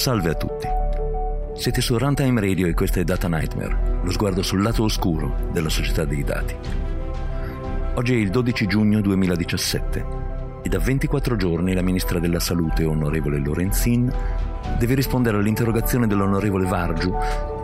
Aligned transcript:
Salve 0.00 0.30
a 0.30 0.34
tutti. 0.34 0.66
Siete 1.52 1.82
su 1.82 1.98
Runtime 1.98 2.40
Radio 2.40 2.66
e 2.66 2.72
questa 2.72 3.00
è 3.00 3.04
Data 3.04 3.28
Nightmare, 3.28 4.00
lo 4.02 4.10
sguardo 4.10 4.40
sul 4.40 4.62
lato 4.62 4.84
oscuro 4.84 5.50
della 5.52 5.68
società 5.68 6.06
dei 6.06 6.24
dati. 6.24 6.56
Oggi 7.96 8.14
è 8.14 8.16
il 8.16 8.30
12 8.30 8.66
giugno 8.66 9.02
2017 9.02 10.06
e 10.62 10.68
da 10.70 10.78
24 10.78 11.36
giorni 11.36 11.74
la 11.74 11.82
ministra 11.82 12.18
della 12.18 12.40
Salute, 12.40 12.86
onorevole 12.86 13.40
Lorenzin, 13.40 14.10
deve 14.78 14.94
rispondere 14.94 15.36
all'interrogazione 15.36 16.06
dell'onorevole 16.06 16.64
Vargiu 16.64 17.14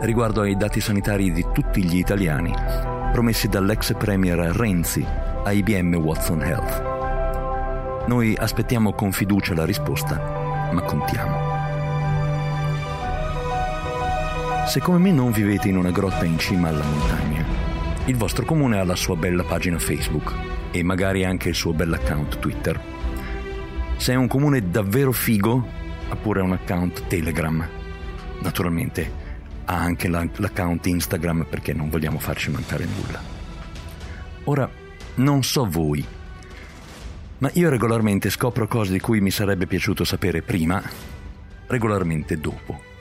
riguardo 0.01 0.41
ai 0.41 0.55
dati 0.55 0.79
sanitari 0.79 1.31
di 1.31 1.43
tutti 1.51 1.83
gli 1.83 1.97
italiani 1.97 2.53
promessi 3.13 3.47
dall'ex 3.47 3.95
premier 3.97 4.37
Renzi 4.37 5.03
a 5.43 5.51
IBM 5.51 5.95
Watson 5.95 6.43
Health. 6.43 8.05
Noi 8.05 8.35
aspettiamo 8.37 8.93
con 8.93 9.11
fiducia 9.11 9.55
la 9.55 9.65
risposta, 9.65 10.69
ma 10.71 10.81
contiamo. 10.83 11.46
Se 14.67 14.81
come 14.81 14.97
me 14.97 15.11
non 15.11 15.31
vivete 15.31 15.69
in 15.69 15.77
una 15.77 15.91
grotta 15.91 16.25
in 16.25 16.37
cima 16.37 16.67
alla 16.67 16.83
montagna, 16.83 17.45
il 18.05 18.17
vostro 18.17 18.43
comune 18.43 18.77
ha 18.77 18.83
la 18.83 18.97
sua 18.97 19.15
bella 19.15 19.43
pagina 19.43 19.79
Facebook 19.79 20.33
e 20.71 20.83
magari 20.83 21.23
anche 21.23 21.47
il 21.47 21.55
suo 21.55 21.71
bell'account 21.71 22.37
Twitter. 22.39 22.77
Se 23.95 24.11
è 24.11 24.15
un 24.15 24.27
comune 24.27 24.69
davvero 24.69 25.13
figo, 25.13 25.65
ha 26.09 26.15
pure 26.17 26.41
un 26.41 26.51
account 26.51 27.07
Telegram. 27.07 27.65
Naturalmente 28.41 29.09
ha 29.63 29.75
anche 29.75 30.09
l'account 30.09 30.85
Instagram 30.85 31.45
perché 31.49 31.71
non 31.71 31.89
vogliamo 31.89 32.19
farci 32.19 32.51
mancare 32.51 32.85
nulla. 32.85 33.21
Ora, 34.43 34.69
non 35.15 35.43
so 35.43 35.65
voi, 35.65 36.05
ma 37.37 37.49
io 37.53 37.69
regolarmente 37.69 38.29
scopro 38.29 38.67
cose 38.67 38.91
di 38.91 38.99
cui 38.99 39.21
mi 39.21 39.31
sarebbe 39.31 39.65
piaciuto 39.65 40.03
sapere 40.03 40.41
prima, 40.41 40.83
regolarmente 41.67 42.37
dopo. 42.37 42.95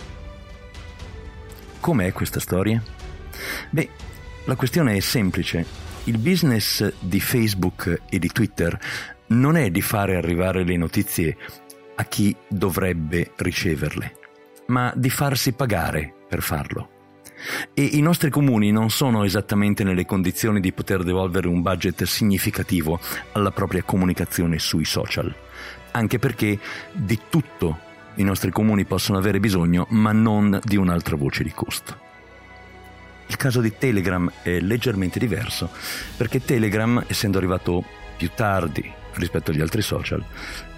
Com'è 1.86 2.12
questa 2.12 2.40
storia? 2.40 2.82
Beh, 3.70 3.88
la 4.46 4.56
questione 4.56 4.96
è 4.96 4.98
semplice. 4.98 5.64
Il 6.06 6.18
business 6.18 6.92
di 6.98 7.20
Facebook 7.20 8.02
e 8.10 8.18
di 8.18 8.26
Twitter 8.26 8.76
non 9.28 9.56
è 9.56 9.70
di 9.70 9.80
fare 9.82 10.16
arrivare 10.16 10.64
le 10.64 10.76
notizie 10.76 11.36
a 11.94 12.04
chi 12.06 12.34
dovrebbe 12.48 13.30
riceverle, 13.36 14.16
ma 14.66 14.92
di 14.96 15.10
farsi 15.10 15.52
pagare 15.52 16.12
per 16.28 16.42
farlo. 16.42 16.90
E 17.72 17.84
i 17.84 18.00
nostri 18.00 18.30
comuni 18.30 18.72
non 18.72 18.90
sono 18.90 19.22
esattamente 19.22 19.84
nelle 19.84 20.06
condizioni 20.06 20.58
di 20.58 20.72
poter 20.72 21.04
devolvere 21.04 21.46
un 21.46 21.62
budget 21.62 22.02
significativo 22.02 22.98
alla 23.30 23.52
propria 23.52 23.84
comunicazione 23.84 24.58
sui 24.58 24.84
social, 24.84 25.32
anche 25.92 26.18
perché 26.18 26.58
di 26.90 27.20
tutto 27.30 27.78
i 28.16 28.22
nostri 28.22 28.50
comuni 28.50 28.84
possono 28.84 29.18
avere 29.18 29.40
bisogno, 29.40 29.86
ma 29.90 30.12
non 30.12 30.58
di 30.62 30.76
un'altra 30.76 31.16
voce 31.16 31.42
di 31.42 31.50
costo. 31.50 32.04
Il 33.28 33.36
caso 33.36 33.60
di 33.60 33.76
Telegram 33.76 34.30
è 34.42 34.60
leggermente 34.60 35.18
diverso, 35.18 35.70
perché 36.16 36.44
Telegram, 36.44 37.02
essendo 37.06 37.38
arrivato 37.38 37.84
più 38.16 38.30
tardi 38.34 38.90
rispetto 39.14 39.50
agli 39.50 39.60
altri 39.60 39.82
social, 39.82 40.24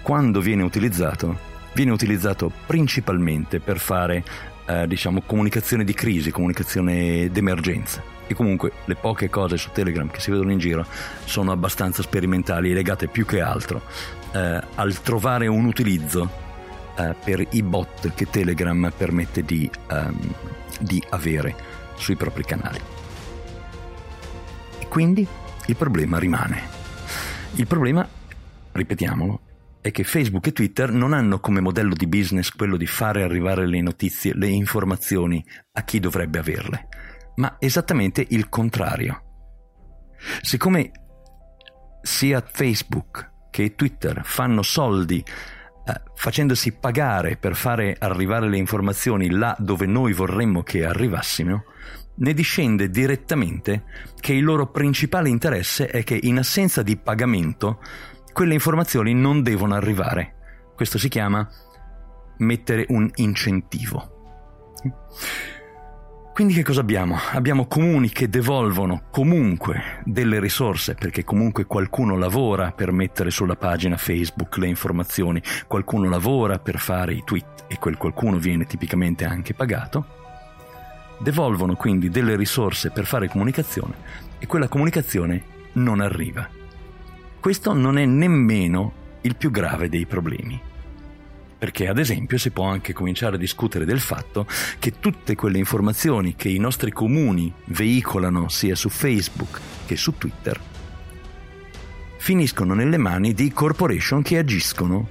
quando 0.01 0.41
viene 0.41 0.63
utilizzato, 0.63 1.37
viene 1.73 1.91
utilizzato 1.91 2.51
principalmente 2.65 3.59
per 3.59 3.79
fare, 3.79 4.23
eh, 4.65 4.87
diciamo, 4.87 5.21
comunicazione 5.21 5.83
di 5.83 5.93
crisi, 5.93 6.31
comunicazione 6.31 7.29
d'emergenza. 7.29 8.01
E 8.27 8.33
comunque 8.33 8.71
le 8.85 8.95
poche 8.95 9.29
cose 9.29 9.57
su 9.57 9.69
Telegram 9.71 10.09
che 10.09 10.19
si 10.19 10.29
vedono 10.29 10.51
in 10.51 10.59
giro 10.59 10.85
sono 11.25 11.51
abbastanza 11.51 12.03
sperimentali 12.03 12.69
e 12.71 12.73
legate 12.73 13.07
più 13.07 13.25
che 13.25 13.41
altro 13.41 13.81
eh, 14.33 14.61
al 14.75 15.01
trovare 15.01 15.47
un 15.47 15.65
utilizzo 15.65 16.47
eh, 16.99 17.15
per 17.23 17.47
i 17.51 17.63
bot 17.63 18.13
che 18.13 18.29
Telegram 18.29 18.91
permette 18.95 19.43
di, 19.43 19.69
um, 19.89 20.33
di 20.81 21.01
avere 21.11 21.55
sui 21.95 22.15
propri 22.15 22.43
canali. 22.43 22.79
E 24.79 24.87
quindi 24.87 25.25
il 25.67 25.75
problema 25.75 26.19
rimane. 26.19 26.77
Il 27.55 27.67
problema, 27.67 28.07
ripetiamolo, 28.73 29.41
è 29.81 29.91
che 29.91 30.03
Facebook 30.03 30.47
e 30.47 30.51
Twitter 30.51 30.91
non 30.91 31.13
hanno 31.13 31.39
come 31.39 31.61
modello 31.61 31.93
di 31.93 32.05
business 32.05 32.49
quello 32.49 32.75
di 32.75 32.85
fare 32.85 33.23
arrivare 33.23 33.65
le 33.65 33.81
notizie, 33.81 34.33
le 34.33 34.47
informazioni 34.47 35.43
a 35.71 35.83
chi 35.83 35.99
dovrebbe 35.99 36.39
averle, 36.39 36.87
ma 37.35 37.55
esattamente 37.59 38.25
il 38.29 38.49
contrario. 38.49 39.23
Siccome 40.41 40.91
sia 42.01 42.43
Facebook 42.45 43.31
che 43.49 43.73
Twitter 43.75 44.21
fanno 44.23 44.61
soldi 44.63 45.23
facendosi 46.13 46.73
pagare 46.73 47.37
per 47.37 47.55
fare 47.55 47.95
arrivare 47.97 48.47
le 48.49 48.57
informazioni 48.57 49.29
là 49.29 49.55
dove 49.59 49.85
noi 49.85 50.13
vorremmo 50.13 50.63
che 50.63 50.85
arrivassimo, 50.85 51.63
ne 52.15 52.33
discende 52.33 52.89
direttamente 52.89 53.83
che 54.19 54.33
il 54.33 54.43
loro 54.43 54.67
principale 54.67 55.29
interesse 55.29 55.87
è 55.87 56.03
che 56.03 56.19
in 56.21 56.37
assenza 56.37 56.81
di 56.81 56.97
pagamento 56.97 57.79
quelle 58.33 58.53
informazioni 58.53 59.13
non 59.13 59.41
devono 59.41 59.75
arrivare. 59.75 60.35
Questo 60.75 60.97
si 60.97 61.09
chiama 61.09 61.47
mettere 62.37 62.85
un 62.89 63.09
incentivo. 63.15 64.17
Quindi 66.39 66.55
che 66.55 66.63
cosa 66.63 66.79
abbiamo? 66.79 67.17
Abbiamo 67.33 67.67
comuni 67.67 68.07
che 68.11 68.29
devolvono 68.29 69.07
comunque 69.11 69.99
delle 70.05 70.39
risorse, 70.39 70.95
perché 70.95 71.25
comunque 71.25 71.65
qualcuno 71.65 72.15
lavora 72.15 72.71
per 72.71 72.93
mettere 72.93 73.29
sulla 73.29 73.57
pagina 73.57 73.97
Facebook 73.97 74.55
le 74.55 74.67
informazioni, 74.67 75.43
qualcuno 75.67 76.07
lavora 76.07 76.57
per 76.57 76.79
fare 76.79 77.13
i 77.13 77.23
tweet 77.25 77.65
e 77.67 77.77
quel 77.77 77.97
qualcuno 77.97 78.37
viene 78.37 78.63
tipicamente 78.63 79.25
anche 79.25 79.53
pagato. 79.53 80.05
Devolvono 81.19 81.75
quindi 81.75 82.07
delle 82.07 82.37
risorse 82.37 82.91
per 82.91 83.05
fare 83.05 83.27
comunicazione 83.27 83.95
e 84.39 84.47
quella 84.47 84.69
comunicazione 84.69 85.43
non 85.73 85.99
arriva. 85.99 86.47
Questo 87.37 87.73
non 87.73 87.97
è 87.97 88.05
nemmeno 88.05 88.93
il 89.23 89.35
più 89.35 89.51
grave 89.51 89.89
dei 89.89 90.05
problemi 90.05 90.68
perché 91.59 91.87
ad 91.87 91.99
esempio 91.99 92.37
si 92.37 92.49
può 92.51 92.65
anche 92.65 92.93
cominciare 92.93 93.35
a 93.35 93.39
discutere 93.39 93.85
del 93.85 93.99
fatto 93.99 94.47
che 94.79 94.93
tutte 94.99 95.35
quelle 95.35 95.57
informazioni 95.57 96.35
che 96.35 96.49
i 96.49 96.57
nostri 96.57 96.91
comuni 96.91 97.53
veicolano 97.65 98.47
sia 98.47 98.75
su 98.75 98.89
Facebook 98.89 99.59
che 99.85 99.97
su 99.97 100.17
Twitter 100.17 100.59
finiscono 102.17 102.73
nelle 102.73 102.97
mani 102.97 103.33
di 103.33 103.51
corporation 103.51 104.21
che 104.21 104.37
agiscono 104.37 105.07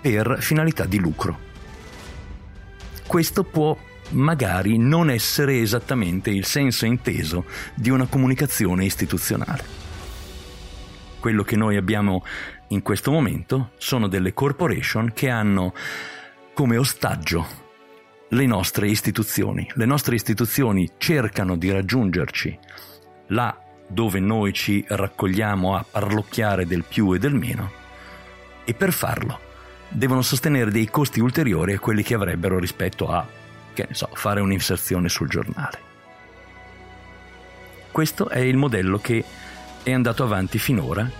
per 0.00 0.38
finalità 0.40 0.84
di 0.84 0.98
lucro. 0.98 1.48
Questo 3.06 3.44
può 3.44 3.76
magari 4.10 4.78
non 4.78 5.10
essere 5.10 5.60
esattamente 5.60 6.30
il 6.30 6.44
senso 6.44 6.86
inteso 6.86 7.44
di 7.74 7.90
una 7.90 8.06
comunicazione 8.06 8.84
istituzionale. 8.84 9.78
Quello 11.18 11.42
che 11.42 11.56
noi 11.56 11.76
abbiamo 11.76 12.24
in 12.72 12.82
questo 12.82 13.10
momento 13.10 13.70
sono 13.78 14.06
delle 14.06 14.32
corporation 14.32 15.12
che 15.12 15.28
hanno 15.28 15.74
come 16.54 16.76
ostaggio 16.76 17.68
le 18.28 18.46
nostre 18.46 18.88
istituzioni. 18.88 19.68
Le 19.74 19.86
nostre 19.86 20.14
istituzioni 20.14 20.90
cercano 20.96 21.56
di 21.56 21.70
raggiungerci 21.70 22.58
là 23.28 23.56
dove 23.88 24.20
noi 24.20 24.52
ci 24.52 24.84
raccogliamo 24.86 25.74
a 25.74 25.84
parlocchiare 25.88 26.64
del 26.66 26.84
più 26.84 27.12
e 27.12 27.18
del 27.18 27.34
meno 27.34 27.72
e 28.64 28.72
per 28.74 28.92
farlo 28.92 29.48
devono 29.88 30.22
sostenere 30.22 30.70
dei 30.70 30.88
costi 30.88 31.18
ulteriori 31.18 31.72
a 31.72 31.80
quelli 31.80 32.04
che 32.04 32.14
avrebbero 32.14 32.60
rispetto 32.60 33.08
a, 33.08 33.26
che 33.72 33.86
ne 33.88 33.94
so, 33.94 34.08
fare 34.12 34.40
un'inserzione 34.40 35.08
sul 35.08 35.28
giornale. 35.28 35.88
Questo 37.90 38.28
è 38.28 38.38
il 38.38 38.56
modello 38.56 38.98
che 38.98 39.24
è 39.82 39.90
andato 39.92 40.22
avanti 40.22 40.58
finora 40.58 41.19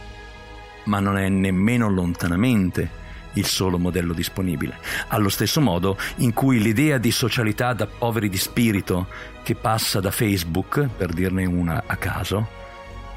ma 0.84 1.00
non 1.00 1.18
è 1.18 1.28
nemmeno 1.28 1.88
lontanamente 1.88 2.98
il 3.34 3.46
solo 3.46 3.78
modello 3.78 4.12
disponibile. 4.12 4.78
Allo 5.08 5.28
stesso 5.28 5.60
modo 5.60 5.96
in 6.16 6.32
cui 6.32 6.60
l'idea 6.60 6.98
di 6.98 7.12
socialità 7.12 7.72
da 7.72 7.86
poveri 7.86 8.28
di 8.28 8.38
spirito 8.38 9.06
che 9.42 9.54
passa 9.54 10.00
da 10.00 10.10
Facebook, 10.10 10.88
per 10.96 11.12
dirne 11.12 11.44
una 11.44 11.84
a 11.86 11.96
caso, 11.96 12.58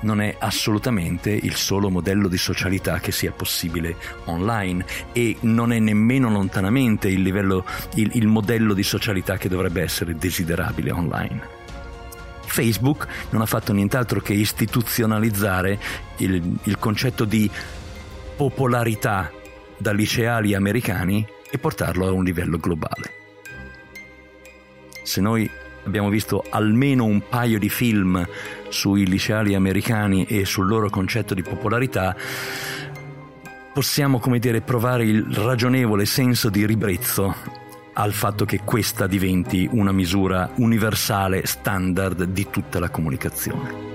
non 0.01 0.21
è 0.21 0.36
assolutamente 0.38 1.31
il 1.31 1.56
solo 1.56 1.89
modello 1.89 2.27
di 2.27 2.38
socialità 2.38 3.00
che 3.00 3.12
sia 3.12 3.31
possibile 3.31 3.95
online 4.25 4.86
e 5.13 5.38
non 5.42 5.71
è 5.71 5.80
nemmeno 5.80 6.30
lontanamente 6.30 7.07
il, 7.07 7.21
livello, 7.21 7.65
il, 7.95 8.12
il 8.13 8.27
modello 8.27 8.74
di 8.74 8.83
socialità 8.83 9.38
che 9.38 9.50
dovrebbe 9.50 9.81
essere 9.81 10.15
desiderabile 10.15 10.92
online. 10.92 11.52
Facebook 12.53 13.07
non 13.31 13.41
ha 13.41 13.47
fatto 13.47 13.73
nient'altro 13.73 14.19
che 14.19 14.33
istituzionalizzare 14.33 15.79
il, 16.17 16.59
il 16.65 16.77
concetto 16.77 17.25
di 17.25 17.50
popolarità 18.35 19.31
da 19.75 19.91
liceali 19.91 20.53
americani 20.53 21.25
e 21.50 21.57
portarlo 21.57 22.05
a 22.05 22.11
un 22.11 22.23
livello 22.23 22.57
globale. 22.57 23.11
Se 25.01 25.19
noi 25.19 25.50
abbiamo 25.83 26.09
visto 26.09 26.45
almeno 26.47 27.05
un 27.05 27.27
paio 27.27 27.57
di 27.57 27.69
film 27.69 28.23
sui 28.69 29.07
liceali 29.07 29.55
americani 29.55 30.25
e 30.25 30.45
sul 30.45 30.67
loro 30.67 30.91
concetto 30.91 31.33
di 31.33 31.41
popolarità, 31.41 32.15
possiamo, 33.73 34.19
come 34.19 34.38
dire, 34.38 34.61
provare 34.61 35.05
il 35.05 35.23
ragionevole 35.23 36.05
senso 36.05 36.50
di 36.50 36.67
ribrezzo 36.67 37.62
al 37.94 38.13
fatto 38.13 38.45
che 38.45 38.62
questa 38.63 39.07
diventi 39.07 39.68
una 39.72 39.92
misura 39.92 40.51
universale, 40.56 41.45
standard 41.45 42.24
di 42.24 42.48
tutta 42.50 42.80
la 42.80 42.90
comunicazione. 42.90 43.93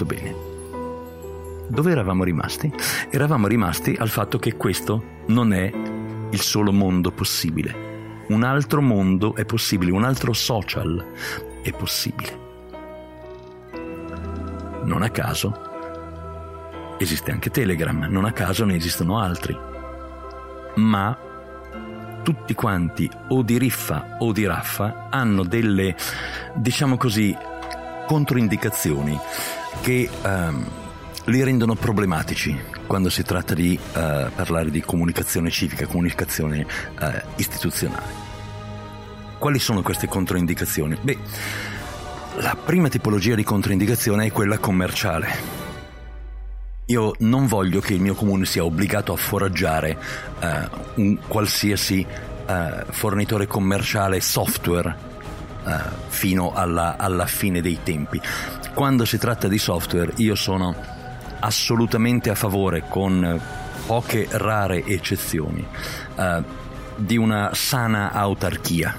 Molto 0.00 0.04
bene. 0.04 0.48
Dove 1.68 1.92
eravamo 1.92 2.24
rimasti? 2.24 2.72
Eravamo 3.10 3.46
rimasti 3.46 3.96
al 3.98 4.08
fatto 4.08 4.38
che 4.38 4.56
questo 4.56 5.18
non 5.26 5.52
è 5.52 5.70
il 6.30 6.40
solo 6.40 6.72
mondo 6.72 7.12
possibile. 7.12 7.88
Un 8.28 8.42
altro 8.42 8.80
mondo 8.80 9.34
è 9.34 9.44
possibile, 9.44 9.92
un 9.92 10.04
altro 10.04 10.32
social 10.32 11.04
è 11.62 11.72
possibile. 11.72 12.48
Non 14.84 15.02
a 15.02 15.10
caso 15.10 15.68
esiste 16.98 17.30
anche 17.30 17.50
Telegram, 17.50 18.06
non 18.08 18.24
a 18.24 18.32
caso 18.32 18.64
ne 18.64 18.74
esistono 18.74 19.18
altri. 19.18 19.56
Ma 20.76 21.18
tutti 22.22 22.54
quanti, 22.54 23.10
o 23.28 23.42
di 23.42 23.58
riffa 23.58 24.16
o 24.18 24.32
di 24.32 24.46
raffa, 24.46 25.08
hanno 25.10 25.44
delle, 25.44 25.96
diciamo 26.54 26.96
così, 26.96 27.36
controindicazioni 28.06 29.18
che 29.80 30.08
um, 30.22 30.66
li 31.24 31.42
rendono 31.42 31.74
problematici 31.74 32.58
quando 32.86 33.08
si 33.08 33.22
tratta 33.22 33.54
di 33.54 33.78
uh, 33.78 34.30
parlare 34.34 34.70
di 34.70 34.80
comunicazione 34.80 35.50
civica, 35.50 35.86
comunicazione 35.86 36.66
uh, 37.00 37.06
istituzionale. 37.36 38.28
Quali 39.38 39.58
sono 39.58 39.82
queste 39.82 40.06
controindicazioni? 40.06 40.98
Beh, 41.00 41.18
la 42.36 42.56
prima 42.62 42.88
tipologia 42.88 43.34
di 43.34 43.44
controindicazione 43.44 44.26
è 44.26 44.32
quella 44.32 44.58
commerciale. 44.58 45.58
Io 46.86 47.14
non 47.20 47.46
voglio 47.46 47.80
che 47.80 47.94
il 47.94 48.00
mio 48.00 48.14
comune 48.14 48.44
sia 48.44 48.64
obbligato 48.64 49.12
a 49.12 49.16
foraggiare 49.16 49.96
uh, 50.40 51.00
un 51.00 51.18
qualsiasi 51.26 52.06
fornitore 52.90 53.46
commerciale 53.46 54.20
software 54.20 54.96
fino 56.08 56.52
alla, 56.52 56.96
alla 56.96 57.26
fine 57.26 57.60
dei 57.60 57.78
tempi 57.84 58.20
quando 58.74 59.04
si 59.04 59.18
tratta 59.18 59.48
di 59.48 59.58
software 59.58 60.12
io 60.16 60.34
sono 60.34 60.74
assolutamente 61.40 62.30
a 62.30 62.34
favore, 62.34 62.84
con 62.88 63.40
poche 63.86 64.28
rare 64.30 64.84
eccezioni, 64.84 65.66
uh, 66.16 66.44
di 66.96 67.16
una 67.16 67.50
sana 67.54 68.12
autarchia, 68.12 68.94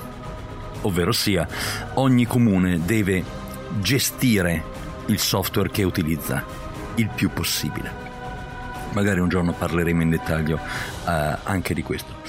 ovvero 0.81 1.12
sia 1.12 1.47
ogni 1.94 2.25
comune 2.25 2.83
deve 2.83 3.23
gestire 3.79 4.63
il 5.06 5.19
software 5.19 5.69
che 5.69 5.83
utilizza 5.83 6.44
il 6.95 7.09
più 7.13 7.29
possibile. 7.31 8.09
Magari 8.94 9.19
un 9.19 9.29
giorno 9.29 9.53
parleremo 9.53 10.01
in 10.01 10.09
dettaglio 10.09 10.56
uh, 10.56 11.09
anche 11.44 11.74
di 11.74 11.83
questo. 11.83 12.19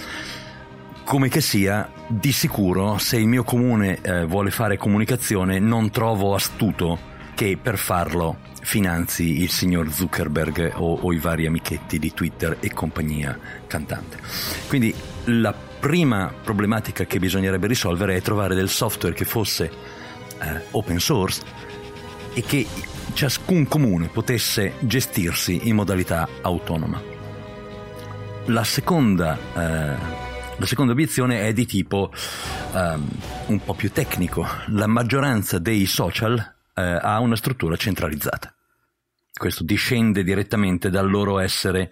Come 1.05 1.29
che 1.29 1.41
sia, 1.41 1.91
di 2.07 2.31
sicuro 2.31 2.97
se 2.99 3.17
il 3.17 3.27
mio 3.27 3.43
comune 3.43 3.99
uh, 4.05 4.27
vuole 4.27 4.51
fare 4.51 4.77
comunicazione 4.77 5.59
non 5.59 5.91
trovo 5.91 6.35
astuto 6.35 7.11
che 7.43 7.59
per 7.61 7.77
farlo 7.77 8.39
finanzi 8.61 9.43
il 9.43 9.51
signor 9.51 9.93
Zuckerberg 9.93 10.75
o, 10.77 10.95
o, 10.95 11.13
i 11.13 11.19
vari 11.19 11.45
amichetti 11.45 11.99
di 11.99 12.15
Twitter 12.15 12.59
e 12.61 12.73
compagnia 12.73 13.37
cantante. 13.67 14.19
Quindi 14.69 14.95
la 15.25 15.53
prima 15.53 16.33
problematica 16.41 17.05
che 17.05 17.19
bisognerebbe 17.19 17.67
risolvere 17.67 18.15
è 18.15 18.23
trovare 18.23 18.55
del 18.55 18.69
software 18.69 19.13
che 19.13 19.25
fosse 19.25 19.73
eh, 20.39 20.67
open 20.71 21.01
source 21.01 21.43
e 22.33 22.43
che 22.43 22.65
ciascun 23.13 23.67
comune 23.67 24.07
potesse 24.07 24.75
gestirsi 24.79 25.67
in 25.67 25.75
modalità 25.75 26.29
autonoma. 26.43 27.03
La 28.45 28.63
seconda, 28.63 29.37
eh, 29.37 29.97
la 30.59 30.67
seconda 30.67 30.93
obiezione 30.93 31.49
è 31.49 31.53
di 31.53 31.67
tipo 31.67 32.13
um, 32.73 33.09
un 33.47 33.65
po' 33.65 33.75
più 33.75 33.91
tecnico. 33.91 34.47
La 34.69 34.87
maggioranza 34.87 35.59
dei 35.59 35.87
social 35.87 36.52
eh, 36.75 36.83
ha 36.83 37.21
una 37.21 37.37
struttura 37.37 37.77
centralizzata. 37.77 38.55
Questo 39.33 39.65
discende 39.65 40.23
direttamente 40.23 40.91
dal 40.91 41.11
loro 41.11 41.39
essere 41.39 41.91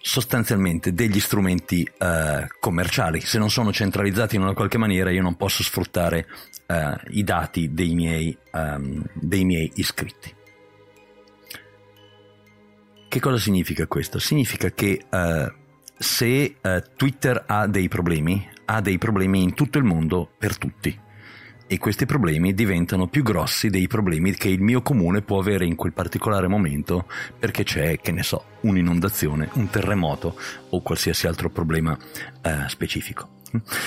sostanzialmente 0.00 0.92
degli 0.92 1.20
strumenti 1.20 1.88
eh, 1.98 2.46
commerciali. 2.58 3.20
Se 3.20 3.38
non 3.38 3.50
sono 3.50 3.72
centralizzati 3.72 4.36
in 4.36 4.42
una 4.42 4.54
qualche 4.54 4.78
maniera, 4.78 5.10
io 5.10 5.22
non 5.22 5.36
posso 5.36 5.62
sfruttare 5.62 6.26
eh, 6.66 6.96
i 7.10 7.22
dati 7.22 7.72
dei 7.72 7.94
miei, 7.94 8.36
um, 8.52 9.04
dei 9.14 9.44
miei 9.44 9.70
iscritti. 9.74 10.34
Che 13.08 13.20
cosa 13.20 13.38
significa 13.38 13.86
questo? 13.86 14.18
Significa 14.18 14.70
che 14.70 15.04
uh, 15.10 15.52
se 15.98 16.56
uh, 16.60 16.82
Twitter 16.96 17.44
ha 17.46 17.66
dei 17.66 17.88
problemi, 17.88 18.48
ha 18.66 18.80
dei 18.80 18.98
problemi 18.98 19.42
in 19.42 19.54
tutto 19.54 19.78
il 19.78 19.84
mondo 19.84 20.30
per 20.38 20.56
tutti 20.56 21.08
e 21.72 21.78
questi 21.78 22.04
problemi 22.04 22.52
diventano 22.52 23.06
più 23.06 23.22
grossi 23.22 23.70
dei 23.70 23.86
problemi 23.86 24.34
che 24.34 24.48
il 24.48 24.60
mio 24.60 24.82
comune 24.82 25.22
può 25.22 25.38
avere 25.38 25.64
in 25.64 25.76
quel 25.76 25.92
particolare 25.92 26.48
momento 26.48 27.06
perché 27.38 27.62
c'è, 27.62 28.00
che 28.00 28.10
ne 28.10 28.24
so, 28.24 28.44
un'inondazione, 28.62 29.50
un 29.52 29.70
terremoto 29.70 30.36
o 30.70 30.82
qualsiasi 30.82 31.28
altro 31.28 31.48
problema 31.48 31.96
eh, 32.42 32.64
specifico. 32.66 33.36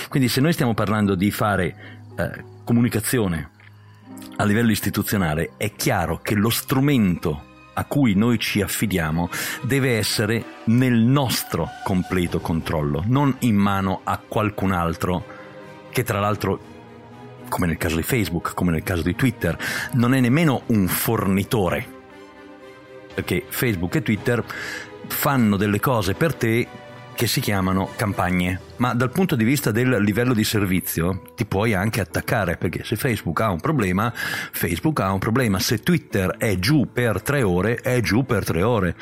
Quindi 0.08 0.30
se 0.30 0.40
noi 0.40 0.54
stiamo 0.54 0.74
parlando 0.74 1.14
di 1.16 1.30
fare 1.30 1.76
eh, 2.18 2.44
comunicazione 2.64 3.50
a 4.38 4.46
livello 4.46 4.72
istituzionale, 4.72 5.52
è 5.58 5.74
chiaro 5.74 6.20
che 6.22 6.36
lo 6.36 6.50
strumento 6.50 7.52
a 7.74 7.84
cui 7.84 8.14
noi 8.16 8.40
ci 8.40 8.62
affidiamo 8.62 9.30
deve 9.62 9.98
essere 9.98 10.46
nel 10.68 11.02
nostro 11.02 11.68
completo 11.84 12.40
controllo, 12.40 13.04
non 13.08 13.36
in 13.40 13.58
mano 13.58 14.00
a 14.06 14.22
qualcun 14.26 14.72
altro 14.72 15.26
che 15.92 16.04
tra 16.04 16.22
l'altro 16.22 16.72
come 17.54 17.68
nel 17.68 17.78
caso 17.78 17.98
di 17.98 18.02
Facebook, 18.02 18.56
come 18.56 18.72
nel 18.72 18.82
caso 18.82 19.04
di 19.04 19.14
Twitter, 19.14 19.56
non 19.92 20.16
è 20.16 20.20
nemmeno 20.20 20.64
un 20.68 20.88
fornitore, 20.88 21.86
perché 23.14 23.46
Facebook 23.48 23.94
e 23.94 24.02
Twitter 24.02 24.44
fanno 25.06 25.56
delle 25.56 25.80
cose 25.80 26.16
per 26.16 26.34
te 26.34 26.68
che 27.14 27.28
si 27.28 27.42
chiamano 27.42 27.92
campagne, 27.96 28.60
ma 28.78 28.96
dal 28.96 29.12
punto 29.12 29.36
di 29.36 29.44
vista 29.44 29.70
del 29.70 30.02
livello 30.02 30.34
di 30.34 30.44
servizio 30.44 31.22
ti 31.36 31.46
puoi 31.46 31.76
anche 31.76 32.02
attaccare, 32.02 32.58
perché 32.58 32.84
se 32.84 32.96
Facebook 32.96 33.40
ha 33.42 33.52
un 33.52 33.60
problema, 33.60 34.12
Facebook 34.16 35.00
ha 35.02 35.12
un 35.12 35.20
problema, 35.20 35.60
se 35.60 35.78
Twitter 35.78 36.38
è 36.38 36.58
giù 36.58 36.90
per 36.92 37.22
tre 37.22 37.44
ore, 37.44 37.76
è 37.76 38.02
giù 38.02 38.26
per 38.26 38.44
tre 38.44 38.64
ore. 38.64 38.96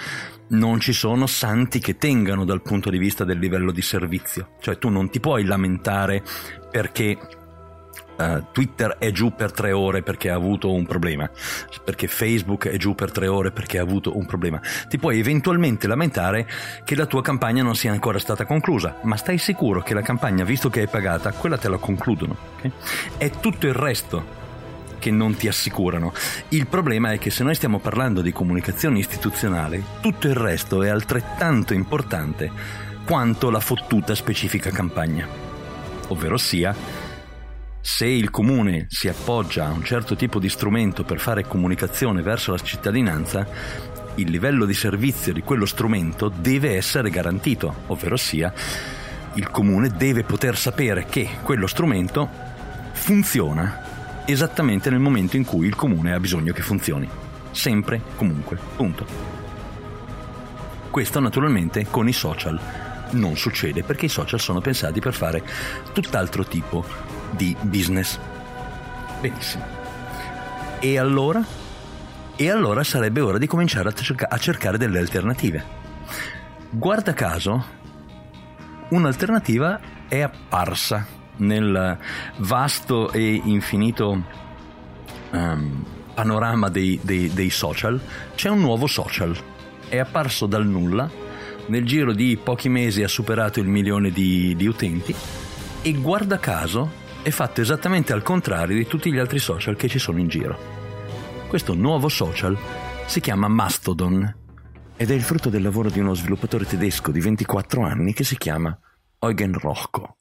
Non 0.49 0.81
ci 0.81 0.91
sono 0.91 1.25
santi 1.25 1.79
che 1.79 1.95
tengano 1.95 2.43
dal 2.43 2.61
punto 2.61 2.89
di 2.89 2.97
vista 2.97 3.23
del 3.23 3.39
livello 3.39 3.71
di 3.71 3.81
servizio, 3.81 4.55
cioè 4.59 4.77
tu 4.77 4.89
non 4.89 5.09
ti 5.09 5.21
puoi 5.21 5.45
lamentare 5.45 6.21
perché 6.69 7.17
uh, 8.17 8.45
Twitter 8.51 8.97
è 8.97 9.11
giù 9.11 9.33
per 9.33 9.51
tre 9.51 9.71
ore 9.71 10.03
perché 10.03 10.29
ha 10.29 10.35
avuto 10.35 10.71
un 10.71 10.85
problema, 10.85 11.29
perché 11.83 12.07
Facebook 12.07 12.67
è 12.67 12.77
giù 12.77 12.95
per 12.95 13.11
tre 13.11 13.27
ore 13.27 13.51
perché 13.51 13.79
ha 13.79 13.81
avuto 13.81 14.17
un 14.17 14.25
problema. 14.25 14.59
Ti 14.87 14.97
puoi 14.97 15.19
eventualmente 15.19 15.87
lamentare 15.87 16.47
che 16.83 16.95
la 16.95 17.05
tua 17.05 17.21
campagna 17.21 17.63
non 17.63 17.75
sia 17.75 17.91
ancora 17.91 18.19
stata 18.19 18.45
conclusa, 18.45 18.97
ma 19.03 19.15
stai 19.15 19.37
sicuro 19.37 19.81
che 19.81 19.93
la 19.93 20.01
campagna, 20.01 20.43
visto 20.43 20.69
che 20.69 20.83
è 20.83 20.87
pagata, 20.87 21.31
quella 21.31 21.57
te 21.57 21.69
la 21.69 21.77
concludono. 21.77 22.35
Okay? 22.57 22.71
È 23.17 23.29
tutto 23.29 23.67
il 23.67 23.73
resto 23.73 24.39
che 24.99 25.09
non 25.09 25.35
ti 25.35 25.47
assicurano. 25.47 26.13
Il 26.49 26.67
problema 26.67 27.11
è 27.11 27.17
che 27.17 27.31
se 27.31 27.43
noi 27.43 27.55
stiamo 27.55 27.79
parlando 27.79 28.21
di 28.21 28.31
comunicazione 28.31 28.99
istituzionale, 28.99 29.83
tutto 29.99 30.27
il 30.27 30.35
resto 30.35 30.83
è 30.83 30.89
altrettanto 30.89 31.73
importante 31.73 32.51
quanto 33.03 33.49
la 33.49 33.59
fottuta 33.59 34.13
specifica 34.13 34.69
campagna. 34.69 35.27
Ovvero 36.09 36.37
sia, 36.37 36.75
se 37.81 38.05
il 38.05 38.29
comune 38.29 38.85
si 38.89 39.07
appoggia 39.09 39.65
a 39.65 39.71
un 39.71 39.83
certo 39.83 40.15
tipo 40.15 40.39
di 40.39 40.49
strumento 40.49 41.03
per 41.03 41.19
fare 41.19 41.47
comunicazione 41.47 42.21
verso 42.21 42.51
la 42.51 42.59
cittadinanza, 42.59 43.47
il 44.15 44.29
livello 44.29 44.65
di 44.65 44.73
servizio 44.73 45.33
di 45.33 45.41
quello 45.41 45.65
strumento 45.65 46.29
deve 46.29 46.75
essere 46.75 47.09
garantito, 47.09 47.83
ovvero 47.87 48.17
sia 48.17 48.53
il 49.33 49.49
comune 49.49 49.89
deve 49.89 50.23
poter 50.23 50.57
sapere 50.57 51.05
che 51.05 51.27
quello 51.41 51.65
strumento 51.65 52.29
funziona 52.93 54.23
esattamente 54.25 54.89
nel 54.89 54.99
momento 54.99 55.35
in 55.35 55.45
cui 55.45 55.65
il 55.65 55.75
comune 55.75 56.13
ha 56.13 56.19
bisogno 56.19 56.53
che 56.53 56.61
funzioni. 56.61 57.09
sempre, 57.51 58.01
comunque, 58.15 58.57
punto. 58.77 59.05
Questo 60.89 61.19
naturalmente 61.19 61.87
con 61.89 62.07
i 62.07 62.13
social 62.13 62.59
non 63.11 63.35
succede 63.35 63.83
perché 63.83 64.05
i 64.05 64.09
social 64.09 64.39
sono 64.39 64.61
pensati 64.61 65.01
per 65.01 65.13
fare 65.13 65.43
tutt'altro 65.91 66.45
tipo 66.45 66.85
di 67.31 67.55
business. 67.61 68.19
Benissimo. 69.19 69.63
E 70.79 70.97
allora? 70.97 71.43
E 72.35 72.49
allora 72.49 72.83
sarebbe 72.83 73.21
ora 73.21 73.37
di 73.37 73.47
cominciare 73.47 73.89
a, 73.89 73.93
cerca- 73.93 74.29
a 74.29 74.37
cercare 74.37 74.77
delle 74.77 74.99
alternative. 74.99 75.63
Guarda 76.69 77.13
caso, 77.13 77.65
un'alternativa 78.89 79.79
è 80.07 80.21
apparsa 80.21 81.05
nel 81.37 81.97
vasto 82.37 83.11
e 83.11 83.41
infinito 83.43 84.23
um, 85.31 85.85
panorama 86.13 86.69
dei, 86.69 86.99
dei, 87.03 87.31
dei 87.33 87.49
social. 87.49 87.99
C'è 88.35 88.49
un 88.49 88.59
nuovo 88.59 88.87
social. 88.87 89.35
È 89.87 89.97
apparso 89.97 90.45
dal 90.45 90.65
nulla 90.65 91.09
nel 91.67 91.85
giro 91.85 92.13
di 92.13 92.37
pochi 92.41 92.69
mesi 92.69 93.03
ha 93.03 93.07
superato 93.07 93.59
il 93.59 93.67
milione 93.67 94.11
di, 94.11 94.55
di 94.55 94.67
utenti 94.67 95.15
e 95.81 95.93
guarda 95.93 96.37
caso 96.39 96.99
è 97.23 97.29
fatto 97.29 97.61
esattamente 97.61 98.13
al 98.13 98.23
contrario 98.23 98.75
di 98.75 98.87
tutti 98.87 99.11
gli 99.11 99.19
altri 99.19 99.39
social 99.39 99.75
che 99.75 99.87
ci 99.87 99.99
sono 99.99 100.19
in 100.19 100.27
giro. 100.27 100.57
Questo 101.47 101.73
nuovo 101.73 102.09
social 102.09 102.57
si 103.05 103.19
chiama 103.19 103.47
Mastodon 103.47 104.35
ed 104.95 105.11
è 105.11 105.13
il 105.13 105.21
frutto 105.21 105.49
del 105.49 105.61
lavoro 105.61 105.89
di 105.89 105.99
uno 105.99 106.13
sviluppatore 106.13 106.65
tedesco 106.65 107.11
di 107.11 107.19
24 107.19 107.83
anni 107.83 108.13
che 108.13 108.23
si 108.23 108.37
chiama 108.37 108.77
Eugen 109.19 109.53
Rochko. 109.53 110.17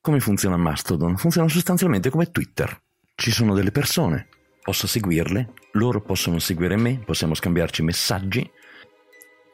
Come 0.00 0.20
funziona 0.20 0.56
Mastodon? 0.56 1.16
Funziona 1.16 1.48
sostanzialmente 1.48 2.10
come 2.10 2.30
Twitter. 2.30 2.82
Ci 3.14 3.30
sono 3.30 3.54
delle 3.54 3.70
persone, 3.70 4.28
posso 4.62 4.86
seguirle, 4.86 5.52
loro 5.72 6.00
possono 6.00 6.38
seguire 6.38 6.76
me, 6.76 6.98
possiamo 7.04 7.34
scambiarci 7.34 7.82
messaggi, 7.82 8.50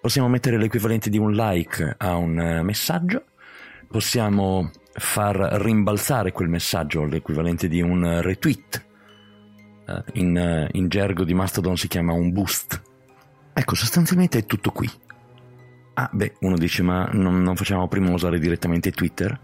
Possiamo 0.00 0.28
mettere 0.28 0.58
l'equivalente 0.58 1.10
di 1.10 1.18
un 1.18 1.32
like 1.32 1.96
a 1.98 2.16
un 2.16 2.38
eh, 2.38 2.62
messaggio, 2.62 3.25
possiamo 3.88 4.70
far 4.98 5.36
rimbalzare 5.36 6.32
quel 6.32 6.48
messaggio, 6.48 7.04
l'equivalente 7.04 7.68
di 7.68 7.80
un 7.80 8.20
retweet. 8.20 8.86
Eh, 9.86 10.02
in, 10.14 10.36
eh, 10.36 10.68
in 10.72 10.88
gergo 10.88 11.24
di 11.24 11.34
Mastodon 11.34 11.76
si 11.76 11.88
chiama 11.88 12.12
un 12.12 12.32
boost. 12.32 12.82
Ecco, 13.52 13.74
sostanzialmente 13.74 14.38
è 14.38 14.46
tutto 14.46 14.70
qui. 14.70 14.90
Ah, 15.94 16.08
beh, 16.12 16.36
uno 16.40 16.56
dice, 16.56 16.82
ma 16.82 17.08
non, 17.12 17.42
non, 17.42 17.56
facciamo 17.56 17.88
prima 17.88 18.12
usare 18.12 18.38
direttamente 18.38 18.92
Twitter? 18.92 19.36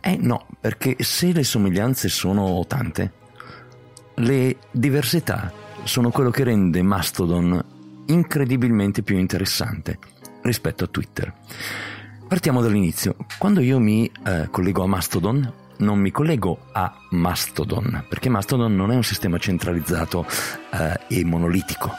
Eh 0.00 0.16
no, 0.16 0.48
perché 0.58 0.96
se 0.98 1.32
le 1.32 1.44
somiglianze 1.44 2.08
sono 2.08 2.64
tante, 2.66 3.12
le 4.16 4.56
diversità 4.72 5.52
sono 5.84 6.10
quello 6.10 6.30
che 6.30 6.42
rende 6.42 6.82
Mastodon 6.82 7.64
incredibilmente 8.06 9.02
più 9.02 9.18
interessante 9.18 9.98
rispetto 10.42 10.84
a 10.84 10.88
Twitter. 10.88 11.32
Partiamo 12.30 12.62
dall'inizio. 12.62 13.16
Quando 13.38 13.60
io 13.60 13.80
mi 13.80 14.08
eh, 14.24 14.46
collego 14.52 14.84
a 14.84 14.86
Mastodon, 14.86 15.52
non 15.78 15.98
mi 15.98 16.12
collego 16.12 16.60
a 16.70 16.94
Mastodon, 17.10 18.04
perché 18.08 18.28
Mastodon 18.28 18.72
non 18.72 18.92
è 18.92 18.94
un 18.94 19.02
sistema 19.02 19.36
centralizzato 19.36 20.24
eh, 20.72 21.00
e 21.08 21.24
monolitico. 21.24 21.90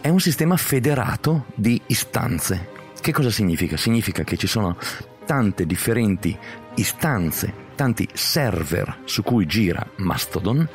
È 0.00 0.08
un 0.08 0.18
sistema 0.18 0.56
federato 0.56 1.44
di 1.54 1.80
istanze. 1.86 2.70
Che 3.00 3.12
cosa 3.12 3.30
significa? 3.30 3.76
Significa 3.76 4.24
che 4.24 4.36
ci 4.36 4.48
sono 4.48 4.76
tante 5.24 5.64
differenti 5.64 6.36
istanze, 6.74 7.54
tanti 7.76 8.08
server 8.12 9.02
su 9.04 9.22
cui 9.22 9.46
gira 9.46 9.92
Mastodon 9.98 10.68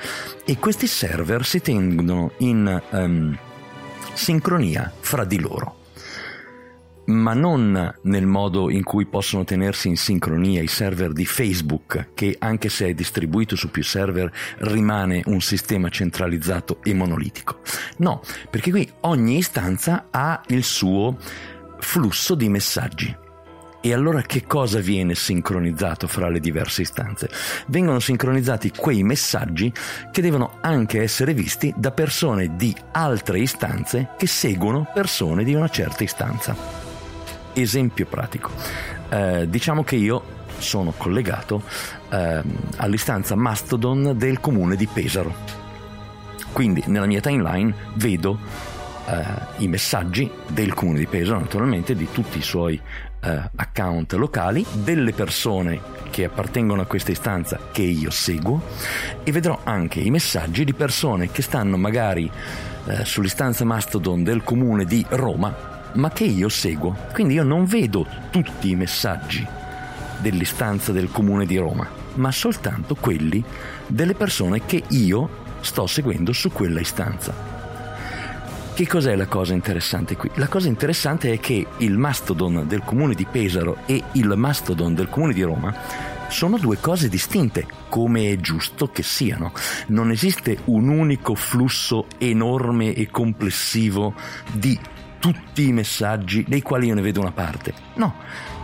e 0.46 0.58
questi 0.60 0.88
server 0.88 1.46
si 1.46 1.60
tengono 1.60 2.32
in 2.38 2.82
um, 2.92 3.38
sincronia 4.14 4.94
fra 4.98 5.26
di 5.26 5.42
loro 5.42 5.84
ma 7.06 7.34
non 7.34 7.94
nel 8.04 8.26
modo 8.26 8.70
in 8.70 8.84
cui 8.84 9.06
possono 9.06 9.44
tenersi 9.44 9.88
in 9.88 9.98
sincronia 9.98 10.62
i 10.62 10.68
server 10.68 11.12
di 11.12 11.26
Facebook, 11.26 12.10
che 12.14 12.36
anche 12.40 12.70
se 12.70 12.88
è 12.88 12.94
distribuito 12.94 13.56
su 13.56 13.70
più 13.70 13.84
server 13.84 14.32
rimane 14.60 15.22
un 15.26 15.42
sistema 15.42 15.90
centralizzato 15.90 16.80
e 16.84 16.94
monolitico. 16.94 17.60
No, 17.98 18.22
perché 18.50 18.72
qui 18.72 18.90
ogni 19.02 19.38
istanza 19.38 20.08
ha 20.10 20.42
il 20.48 20.64
suo 20.64 21.18
flusso 21.80 22.36
di 22.36 22.50
messaggi. 22.50 23.24
E 23.82 23.94
allora 23.94 24.24
che 24.24 24.48
cosa 24.48 24.80
viene 24.80 25.14
sincronizzato 25.14 26.08
fra 26.08 26.28
le 26.28 26.40
diverse 26.40 26.82
istanze? 26.82 27.30
Vengono 27.68 28.00
sincronizzati 28.00 28.72
quei 28.72 29.04
messaggi 29.04 29.72
che 30.12 30.24
devono 30.24 30.58
anche 30.62 31.04
essere 31.04 31.36
visti 31.36 31.72
da 31.78 31.92
persone 31.92 32.56
di 32.56 32.76
altre 32.94 33.40
istanze 33.40 34.10
che 34.18 34.26
seguono 34.26 34.90
persone 34.92 35.44
di 35.44 35.54
una 35.54 35.70
certa 35.70 36.04
istanza. 36.04 36.85
Esempio 37.56 38.06
pratico. 38.06 38.52
Eh, 39.10 39.48
diciamo 39.50 39.84
che 39.84 39.96
io 39.96 40.34
sono 40.58 40.94
collegato 40.96 41.64
eh, 42.10 42.42
all'istanza 42.78 43.36
Mastodon 43.36 44.14
del 44.18 44.40
comune 44.40 44.76
di 44.76 44.88
Pesaro. 44.88 45.34
Quindi 46.52 46.84
nella 46.88 47.06
mia 47.06 47.22
timeline 47.22 47.74
vedo 47.96 48.38
eh, 49.08 49.24
i 49.58 49.68
messaggi 49.68 50.30
del 50.48 50.74
comune 50.74 51.00
di 51.00 51.08
Pesaro, 51.08 51.40
naturalmente, 51.40 51.96
di 51.96 52.08
tutti 52.12 52.38
i 52.38 52.44
suoi 52.44 52.80
eh, 53.22 53.50
account 53.56 54.14
locali 54.14 54.66
delle 54.74 55.14
persone 55.14 55.94
che 56.12 56.26
appartengono 56.26 56.82
a 56.82 56.86
questa 56.86 57.12
istanza 57.12 57.60
che 57.72 57.82
io 57.82 58.10
seguo 58.10 58.62
e 59.24 59.32
vedrò 59.32 59.60
anche 59.64 60.00
i 60.00 60.10
messaggi 60.10 60.64
di 60.64 60.74
persone 60.74 61.32
che 61.32 61.42
stanno 61.42 61.78
magari 61.78 62.30
eh, 62.88 63.04
sull'istanza 63.04 63.66
Mastodon 63.66 64.24
del 64.24 64.44
comune 64.44 64.86
di 64.86 65.06
Roma 65.10 65.75
ma 65.96 66.10
che 66.12 66.24
io 66.24 66.50
seguo. 66.50 66.96
Quindi 67.14 67.34
io 67.34 67.44
non 67.44 67.66
vedo 67.66 68.08
tutti 68.30 68.70
i 68.70 68.76
messaggi 68.76 69.46
dell'istanza 70.20 70.92
del 70.92 71.12
comune 71.12 71.46
di 71.46 71.58
Roma, 71.58 71.88
ma 72.16 72.32
soltanto 72.32 72.96
quelli 72.96 73.44
delle 73.88 74.14
persone 74.14 74.66
che 74.66 74.84
io 74.90 75.44
sto 75.62 75.88
seguendo 75.88 76.32
su 76.32 76.52
quella 76.52 76.80
istanza. 76.80 77.54
Che 78.74 78.88
cos'è 78.88 79.16
la 79.16 79.28
cosa 79.28 79.54
interessante 79.54 80.18
qui? 80.18 80.30
La 80.36 80.50
cosa 80.50 80.68
interessante 80.68 81.32
è 81.32 81.40
che 81.40 81.66
il 81.78 81.98
mastodon 81.98 82.66
del 82.68 82.82
comune 82.84 83.16
di 83.16 83.26
Pesaro 83.26 83.78
e 83.86 84.04
il 84.14 84.28
mastodon 84.36 84.94
del 84.94 85.08
comune 85.08 85.34
di 85.34 85.44
Roma 85.44 85.74
sono 86.28 86.58
due 86.58 86.78
cose 86.80 87.08
distinte, 87.08 87.66
come 87.88 88.32
è 88.32 88.36
giusto 88.38 88.88
che 88.90 89.02
siano. 89.02 89.54
Non 89.88 90.12
esiste 90.12 90.58
un 90.66 90.90
unico 90.90 91.36
flusso 91.36 92.08
enorme 92.18 92.94
e 92.94 93.10
complessivo 93.10 94.14
di 94.52 94.78
tutti 95.26 95.68
i 95.68 95.72
messaggi 95.72 96.46
dei 96.48 96.62
quali 96.62 96.86
io 96.86 96.94
ne 96.94 97.02
vedo 97.02 97.20
una 97.20 97.32
parte. 97.32 97.74
No, 97.96 98.14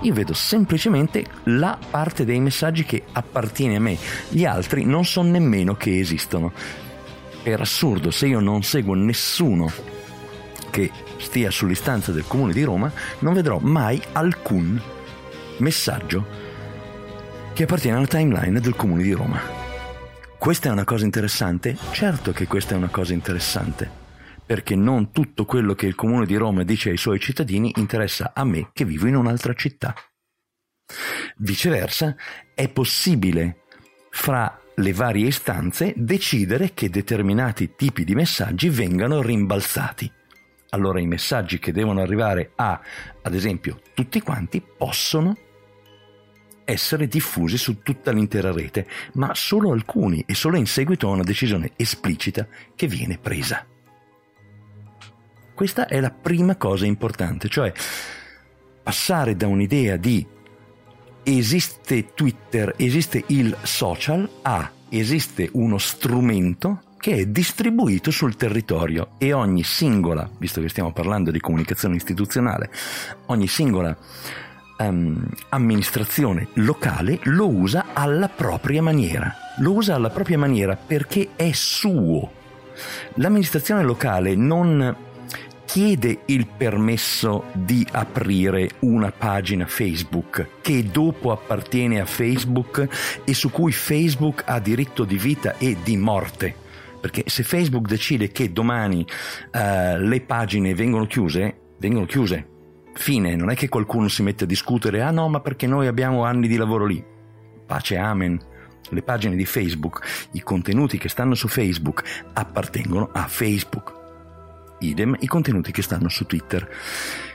io 0.01 0.13
vedo 0.13 0.33
semplicemente 0.33 1.25
la 1.45 1.75
parte 1.89 2.23
dei 2.23 2.39
messaggi 2.39 2.83
che 2.83 3.03
appartiene 3.11 3.77
a 3.77 3.79
me. 3.79 3.97
Gli 4.29 4.45
altri 4.45 4.85
non 4.85 5.03
so 5.03 5.23
nemmeno 5.23 5.73
che 5.73 5.97
esistono. 5.97 6.51
Per 7.41 7.59
assurdo, 7.59 8.11
se 8.11 8.27
io 8.27 8.39
non 8.39 8.61
seguo 8.61 8.93
nessuno 8.93 9.71
che 10.69 10.91
stia 11.17 11.49
sull'istanza 11.49 12.11
del 12.11 12.27
comune 12.27 12.53
di 12.53 12.61
Roma, 12.61 12.91
non 13.19 13.33
vedrò 13.33 13.57
mai 13.57 13.99
alcun 14.11 14.79
messaggio 15.57 16.23
che 17.53 17.63
appartiene 17.63 17.97
alla 17.97 18.05
timeline 18.05 18.59
del 18.59 18.75
comune 18.75 19.01
di 19.01 19.13
Roma. 19.13 19.41
Questa 20.37 20.69
è 20.69 20.71
una 20.71 20.83
cosa 20.83 21.05
interessante? 21.05 21.75
Certo 21.89 22.31
che 22.33 22.45
questa 22.45 22.75
è 22.75 22.77
una 22.77 22.89
cosa 22.89 23.13
interessante, 23.13 24.00
perché 24.51 24.75
non 24.75 25.11
tutto 25.13 25.45
quello 25.45 25.75
che 25.75 25.85
il 25.85 25.95
comune 25.95 26.25
di 26.25 26.35
Roma 26.35 26.63
dice 26.63 26.89
ai 26.89 26.97
suoi 26.97 27.21
cittadini 27.21 27.71
interessa 27.77 28.33
a 28.35 28.43
me 28.43 28.71
che 28.73 28.83
vivo 28.83 29.07
in 29.07 29.15
un'altra 29.15 29.53
città. 29.53 29.95
Viceversa, 31.37 32.17
è 32.53 32.67
possibile 32.67 33.61
fra 34.09 34.59
le 34.75 34.91
varie 34.91 35.27
istanze 35.27 35.93
decidere 35.95 36.73
che 36.73 36.89
determinati 36.89 37.75
tipi 37.77 38.03
di 38.03 38.13
messaggi 38.13 38.67
vengano 38.67 39.21
rimbalzati 39.21 40.11
allora 40.71 40.99
i 40.99 41.07
messaggi 41.07 41.57
che 41.57 41.71
devono 41.71 42.01
arrivare 42.01 42.51
a, 42.55 42.79
ad 43.21 43.33
esempio, 43.33 43.79
tutti 43.93 44.19
quanti 44.19 44.61
possono 44.61 45.37
essere 46.65 47.07
diffusi 47.07 47.57
su 47.57 47.81
tutta 47.81 48.11
l'intera 48.11 48.51
rete, 48.51 48.85
ma 49.13 49.33
solo 49.33 49.71
alcuni 49.71 50.23
e 50.27 50.33
solo 50.33 50.57
in 50.57 50.65
seguito 50.65 51.07
a 51.07 51.11
una 51.11 51.23
decisione 51.23 51.71
esplicita 51.77 52.47
che 52.75 52.87
viene 52.87 53.17
presa. 53.17 53.65
Questa 55.61 55.85
è 55.85 55.99
la 55.99 56.09
prima 56.09 56.55
cosa 56.55 56.87
importante, 56.87 57.47
cioè 57.47 57.71
passare 58.81 59.35
da 59.35 59.45
un'idea 59.45 59.95
di 59.95 60.25
esiste 61.21 62.15
Twitter, 62.15 62.73
esiste 62.77 63.23
il 63.27 63.55
social 63.61 64.27
a 64.41 64.71
esiste 64.89 65.49
uno 65.53 65.77
strumento 65.77 66.81
che 66.97 67.13
è 67.13 67.25
distribuito 67.27 68.09
sul 68.09 68.37
territorio 68.37 69.09
e 69.19 69.33
ogni 69.33 69.61
singola, 69.61 70.27
visto 70.39 70.61
che 70.61 70.69
stiamo 70.69 70.93
parlando 70.93 71.29
di 71.29 71.39
comunicazione 71.39 71.95
istituzionale, 71.95 72.71
ogni 73.27 73.45
singola 73.45 73.95
um, 74.79 75.29
amministrazione 75.49 76.47
locale 76.53 77.19
lo 77.25 77.47
usa 77.47 77.89
alla 77.93 78.29
propria 78.29 78.81
maniera. 78.81 79.31
Lo 79.59 79.73
usa 79.73 79.93
alla 79.93 80.09
propria 80.09 80.39
maniera 80.39 80.75
perché 80.75 81.33
è 81.35 81.51
suo, 81.51 82.39
L'amministrazione 83.15 83.83
locale 83.83 84.35
non 84.35 84.95
chiede 85.71 86.23
il 86.25 86.47
permesso 86.47 87.45
di 87.53 87.87
aprire 87.89 88.71
una 88.79 89.09
pagina 89.09 89.65
Facebook 89.65 90.59
che 90.59 90.83
dopo 90.83 91.31
appartiene 91.31 92.01
a 92.01 92.05
Facebook 92.05 93.21
e 93.23 93.33
su 93.33 93.49
cui 93.51 93.71
Facebook 93.71 94.43
ha 94.47 94.59
diritto 94.59 95.05
di 95.05 95.17
vita 95.17 95.57
e 95.57 95.77
di 95.81 95.95
morte. 95.95 96.53
Perché 96.99 97.23
se 97.27 97.43
Facebook 97.43 97.87
decide 97.87 98.33
che 98.33 98.51
domani 98.51 98.99
uh, 98.99 99.97
le 99.97 100.19
pagine 100.19 100.75
vengono 100.75 101.05
chiuse, 101.05 101.59
vengono 101.77 102.05
chiuse. 102.05 102.47
Fine, 102.93 103.37
non 103.37 103.49
è 103.49 103.55
che 103.55 103.69
qualcuno 103.69 104.09
si 104.09 104.23
mette 104.23 104.43
a 104.43 104.47
discutere, 104.47 105.01
ah 105.01 105.11
no, 105.11 105.29
ma 105.29 105.39
perché 105.39 105.67
noi 105.67 105.87
abbiamo 105.87 106.25
anni 106.25 106.49
di 106.49 106.57
lavoro 106.57 106.85
lì. 106.85 107.01
Pace, 107.65 107.95
amen. 107.95 108.37
Le 108.89 109.01
pagine 109.03 109.37
di 109.37 109.45
Facebook, 109.45 110.27
i 110.33 110.41
contenuti 110.41 110.97
che 110.97 111.07
stanno 111.07 111.33
su 111.33 111.47
Facebook 111.47 112.03
appartengono 112.33 113.09
a 113.13 113.25
Facebook 113.27 113.99
idem 114.81 115.15
i 115.19 115.27
contenuti 115.27 115.71
che 115.71 115.81
stanno 115.81 116.09
su 116.09 116.25
Twitter. 116.25 116.67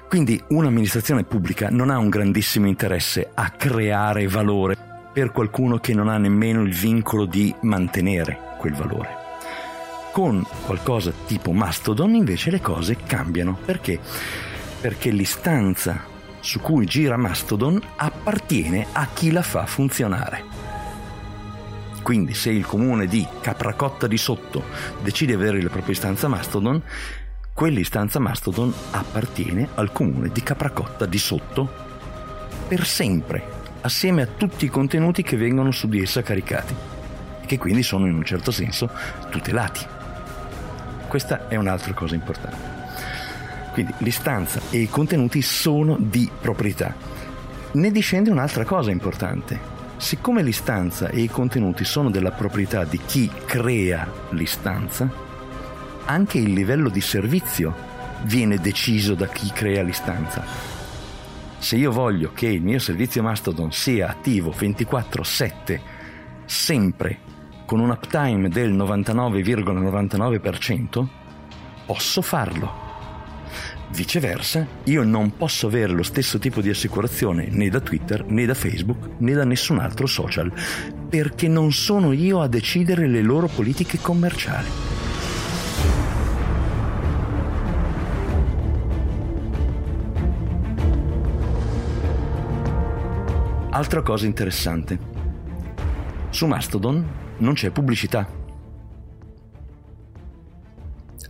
Quindi 0.08 0.40
un'amministrazione 0.48 1.24
pubblica 1.24 1.68
non 1.70 1.90
ha 1.90 1.98
un 1.98 2.08
grandissimo 2.08 2.66
interesse 2.66 3.30
a 3.34 3.50
creare 3.50 4.28
valore 4.28 4.76
per 5.12 5.32
qualcuno 5.32 5.78
che 5.78 5.94
non 5.94 6.08
ha 6.08 6.18
nemmeno 6.18 6.62
il 6.62 6.74
vincolo 6.74 7.24
di 7.24 7.54
mantenere 7.62 8.38
quel 8.58 8.74
valore. 8.74 9.24
Con 10.12 10.46
qualcosa 10.64 11.12
tipo 11.26 11.52
Mastodon 11.52 12.14
invece 12.14 12.50
le 12.50 12.60
cose 12.60 12.96
cambiano. 12.96 13.58
Perché? 13.64 13.98
Perché 14.80 15.10
l'istanza 15.10 16.14
su 16.40 16.60
cui 16.60 16.86
gira 16.86 17.16
Mastodon 17.16 17.80
appartiene 17.96 18.86
a 18.92 19.08
chi 19.12 19.32
la 19.32 19.42
fa 19.42 19.66
funzionare. 19.66 20.44
Quindi 22.02 22.34
se 22.34 22.50
il 22.50 22.64
comune 22.64 23.06
di 23.06 23.26
Capracotta 23.40 24.06
di 24.06 24.16
Sotto 24.16 24.62
decide 25.02 25.34
di 25.34 25.42
avere 25.42 25.60
la 25.60 25.70
propria 25.70 25.92
istanza 25.92 26.28
Mastodon, 26.28 26.80
quell'istanza 27.56 28.18
Mastodon 28.18 28.70
appartiene 28.90 29.70
al 29.76 29.90
comune 29.90 30.28
di 30.28 30.42
Capracotta 30.42 31.06
di 31.06 31.16
Sotto 31.16 31.66
per 32.68 32.84
sempre, 32.84 33.42
assieme 33.80 34.20
a 34.20 34.26
tutti 34.26 34.66
i 34.66 34.68
contenuti 34.68 35.22
che 35.22 35.38
vengono 35.38 35.70
su 35.70 35.88
di 35.88 36.02
essa 36.02 36.20
caricati 36.20 36.74
e 37.40 37.46
che 37.46 37.56
quindi 37.56 37.82
sono 37.82 38.06
in 38.08 38.14
un 38.14 38.24
certo 38.24 38.50
senso 38.50 38.90
tutelati. 39.30 39.86
Questa 41.08 41.48
è 41.48 41.56
un'altra 41.56 41.94
cosa 41.94 42.14
importante. 42.14 42.74
Quindi 43.72 43.94
l'istanza 44.00 44.60
e 44.68 44.80
i 44.80 44.90
contenuti 44.90 45.40
sono 45.40 45.96
di 45.98 46.30
proprietà. 46.38 46.94
Ne 47.72 47.90
discende 47.90 48.30
un'altra 48.30 48.66
cosa 48.66 48.90
importante. 48.90 49.58
Siccome 49.96 50.42
l'istanza 50.42 51.08
e 51.08 51.20
i 51.20 51.28
contenuti 51.28 51.86
sono 51.86 52.10
della 52.10 52.32
proprietà 52.32 52.84
di 52.84 53.00
chi 53.06 53.30
crea 53.46 54.06
l'istanza, 54.32 55.24
anche 56.06 56.38
il 56.38 56.52
livello 56.52 56.88
di 56.88 57.00
servizio 57.00 57.74
viene 58.22 58.58
deciso 58.58 59.14
da 59.14 59.28
chi 59.28 59.52
crea 59.52 59.82
l'istanza. 59.82 60.42
Se 61.58 61.76
io 61.76 61.92
voglio 61.92 62.32
che 62.32 62.46
il 62.46 62.62
mio 62.62 62.78
servizio 62.78 63.22
Mastodon 63.22 63.70
sia 63.72 64.08
attivo 64.08 64.50
24/7 64.50 65.80
sempre 66.44 67.18
con 67.66 67.80
un 67.80 67.90
uptime 67.90 68.48
del 68.48 68.72
99,99%, 68.72 71.06
posso 71.84 72.22
farlo. 72.22 72.84
Viceversa, 73.90 74.66
io 74.84 75.04
non 75.04 75.36
posso 75.36 75.66
avere 75.68 75.92
lo 75.92 76.02
stesso 76.02 76.38
tipo 76.38 76.60
di 76.60 76.70
assicurazione 76.70 77.46
né 77.50 77.68
da 77.68 77.80
Twitter, 77.80 78.24
né 78.26 78.44
da 78.44 78.54
Facebook, 78.54 79.10
né 79.18 79.32
da 79.32 79.44
nessun 79.44 79.78
altro 79.78 80.06
social, 80.06 80.52
perché 81.08 81.48
non 81.48 81.72
sono 81.72 82.12
io 82.12 82.40
a 82.40 82.48
decidere 82.48 83.08
le 83.08 83.22
loro 83.22 83.48
politiche 83.48 83.98
commerciali. 84.00 84.95
Altra 93.76 94.00
cosa 94.00 94.24
interessante. 94.24 94.98
Su 96.30 96.46
Mastodon 96.46 97.06
non 97.36 97.52
c'è 97.52 97.68
pubblicità. 97.68 98.26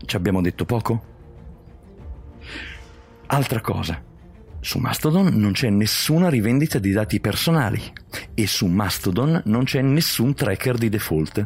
Ci 0.05 0.15
abbiamo 0.15 0.41
detto 0.41 0.65
poco? 0.65 1.05
Altra 3.27 3.61
cosa. 3.61 4.01
Su 4.61 4.79
Mastodon 4.79 5.35
non 5.35 5.55
c'è 5.55 5.71
nessuna 5.71 6.29
rivendita 6.29 6.79
di 6.79 6.93
dati 6.93 7.19
personali 7.19 7.83
e 8.33 8.47
su 8.47 8.67
Mastodon 8.67 9.43
non 9.47 9.65
c'è 9.65 9.83
nessun 9.83 10.33
tracker 10.33 10.79
di 10.79 10.89
default, 10.89 11.45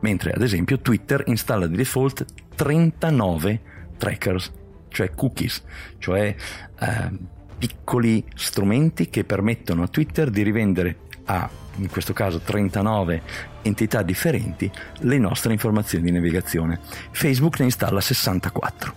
mentre 0.00 0.32
ad 0.32 0.42
esempio 0.42 0.80
Twitter 0.80 1.22
installa 1.26 1.68
di 1.68 1.76
default 1.76 2.24
39 2.56 3.60
trackers, 3.98 4.50
cioè 4.88 5.14
cookies, 5.14 5.62
cioè 5.98 6.34
eh, 6.80 7.38
piccoli 7.60 8.24
strumenti 8.34 9.10
che 9.10 9.24
permettono 9.24 9.82
a 9.82 9.88
Twitter 9.88 10.30
di 10.30 10.40
rivendere 10.40 10.96
a, 11.26 11.46
in 11.76 11.90
questo 11.90 12.14
caso, 12.14 12.38
39 12.38 13.22
entità 13.60 14.00
differenti 14.00 14.70
le 15.00 15.18
nostre 15.18 15.52
informazioni 15.52 16.04
di 16.04 16.10
navigazione. 16.10 16.80
Facebook 17.10 17.58
ne 17.58 17.66
installa 17.66 18.00
64. 18.00 18.94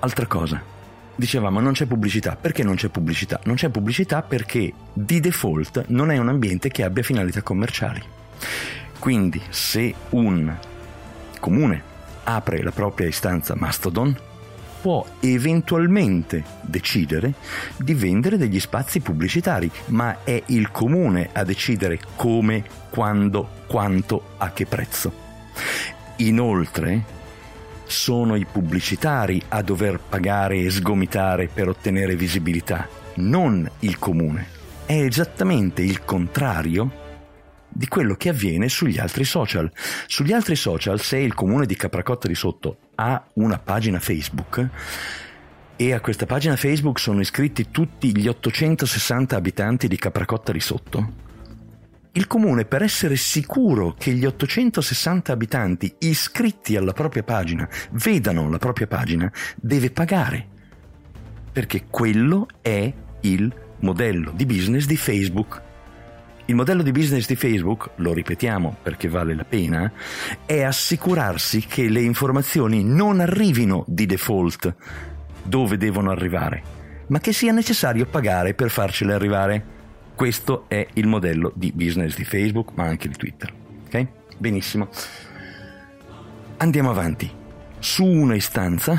Altra 0.00 0.26
cosa, 0.26 0.60
dicevamo 1.14 1.60
non 1.60 1.72
c'è 1.72 1.86
pubblicità. 1.86 2.34
Perché 2.34 2.64
non 2.64 2.74
c'è 2.74 2.88
pubblicità? 2.88 3.38
Non 3.44 3.54
c'è 3.54 3.68
pubblicità 3.68 4.22
perché 4.22 4.72
di 4.92 5.20
default 5.20 5.84
non 5.90 6.10
è 6.10 6.18
un 6.18 6.28
ambiente 6.28 6.70
che 6.70 6.82
abbia 6.82 7.04
finalità 7.04 7.40
commerciali. 7.42 8.02
Quindi 8.98 9.40
se 9.48 9.94
un 10.10 10.52
comune 11.38 11.82
apre 12.24 12.64
la 12.64 12.72
propria 12.72 13.06
istanza 13.06 13.54
Mastodon, 13.56 14.34
può 14.80 15.04
eventualmente 15.20 16.44
decidere 16.60 17.34
di 17.76 17.94
vendere 17.94 18.36
degli 18.36 18.60
spazi 18.60 19.00
pubblicitari, 19.00 19.70
ma 19.86 20.22
è 20.24 20.42
il 20.46 20.70
comune 20.70 21.30
a 21.32 21.44
decidere 21.44 21.98
come, 22.14 22.64
quando, 22.90 23.48
quanto, 23.66 24.34
a 24.38 24.50
che 24.50 24.66
prezzo. 24.66 25.12
Inoltre, 26.16 27.14
sono 27.84 28.36
i 28.36 28.46
pubblicitari 28.50 29.40
a 29.48 29.62
dover 29.62 30.00
pagare 30.00 30.58
e 30.58 30.70
sgomitare 30.70 31.48
per 31.52 31.68
ottenere 31.68 32.16
visibilità, 32.16 32.88
non 33.16 33.68
il 33.80 33.98
comune. 33.98 34.54
È 34.86 34.94
esattamente 34.94 35.82
il 35.82 36.04
contrario 36.04 37.04
di 37.68 37.88
quello 37.88 38.14
che 38.14 38.30
avviene 38.30 38.68
sugli 38.68 38.98
altri 38.98 39.24
social. 39.24 39.70
Sugli 40.06 40.32
altri 40.32 40.56
social, 40.56 41.00
se 41.00 41.18
il 41.18 41.34
comune 41.34 41.66
di 41.66 41.76
Capracotta 41.76 42.26
di 42.26 42.34
Sotto 42.34 42.78
ha 42.96 43.24
una 43.34 43.58
pagina 43.58 43.98
Facebook 43.98 44.68
e 45.76 45.92
a 45.92 46.00
questa 46.00 46.26
pagina 46.26 46.56
Facebook 46.56 46.98
sono 46.98 47.20
iscritti 47.20 47.70
tutti 47.70 48.16
gli 48.16 48.26
860 48.26 49.36
abitanti 49.36 49.88
di 49.88 49.96
Capracotta 49.96 50.50
di 50.50 50.60
Sotto, 50.60 51.24
il 52.16 52.26
comune 52.26 52.64
per 52.64 52.82
essere 52.82 53.14
sicuro 53.16 53.94
che 53.98 54.12
gli 54.12 54.24
860 54.24 55.32
abitanti 55.32 55.94
iscritti 55.98 56.74
alla 56.74 56.94
propria 56.94 57.22
pagina 57.22 57.68
vedano 57.90 58.48
la 58.48 58.56
propria 58.56 58.86
pagina, 58.86 59.30
deve 59.54 59.90
pagare. 59.90 60.48
Perché 61.52 61.84
quello 61.90 62.46
è 62.62 62.90
il 63.20 63.54
modello 63.80 64.32
di 64.34 64.46
business 64.46 64.86
di 64.86 64.96
Facebook. 64.96 65.62
Il 66.48 66.54
modello 66.54 66.84
di 66.84 66.92
business 66.92 67.26
di 67.26 67.34
Facebook, 67.34 67.90
lo 67.96 68.12
ripetiamo 68.12 68.76
perché 68.80 69.08
vale 69.08 69.34
la 69.34 69.44
pena, 69.44 69.90
è 70.46 70.62
assicurarsi 70.62 71.66
che 71.66 71.88
le 71.88 72.00
informazioni 72.00 72.84
non 72.84 73.18
arrivino 73.18 73.84
di 73.88 74.06
default 74.06 74.72
dove 75.42 75.76
devono 75.76 76.12
arrivare, 76.12 76.62
ma 77.08 77.18
che 77.18 77.32
sia 77.32 77.50
necessario 77.50 78.06
pagare 78.06 78.54
per 78.54 78.70
farcele 78.70 79.12
arrivare. 79.12 79.74
Questo 80.14 80.66
è 80.68 80.86
il 80.94 81.08
modello 81.08 81.52
di 81.52 81.72
business 81.72 82.14
di 82.14 82.24
Facebook, 82.24 82.70
ma 82.74 82.84
anche 82.84 83.08
di 83.08 83.16
Twitter. 83.16 83.52
Ok? 83.86 84.06
Benissimo. 84.38 84.88
Andiamo 86.58 86.90
avanti. 86.90 87.28
Su 87.80 88.04
una 88.04 88.36
istanza, 88.36 88.96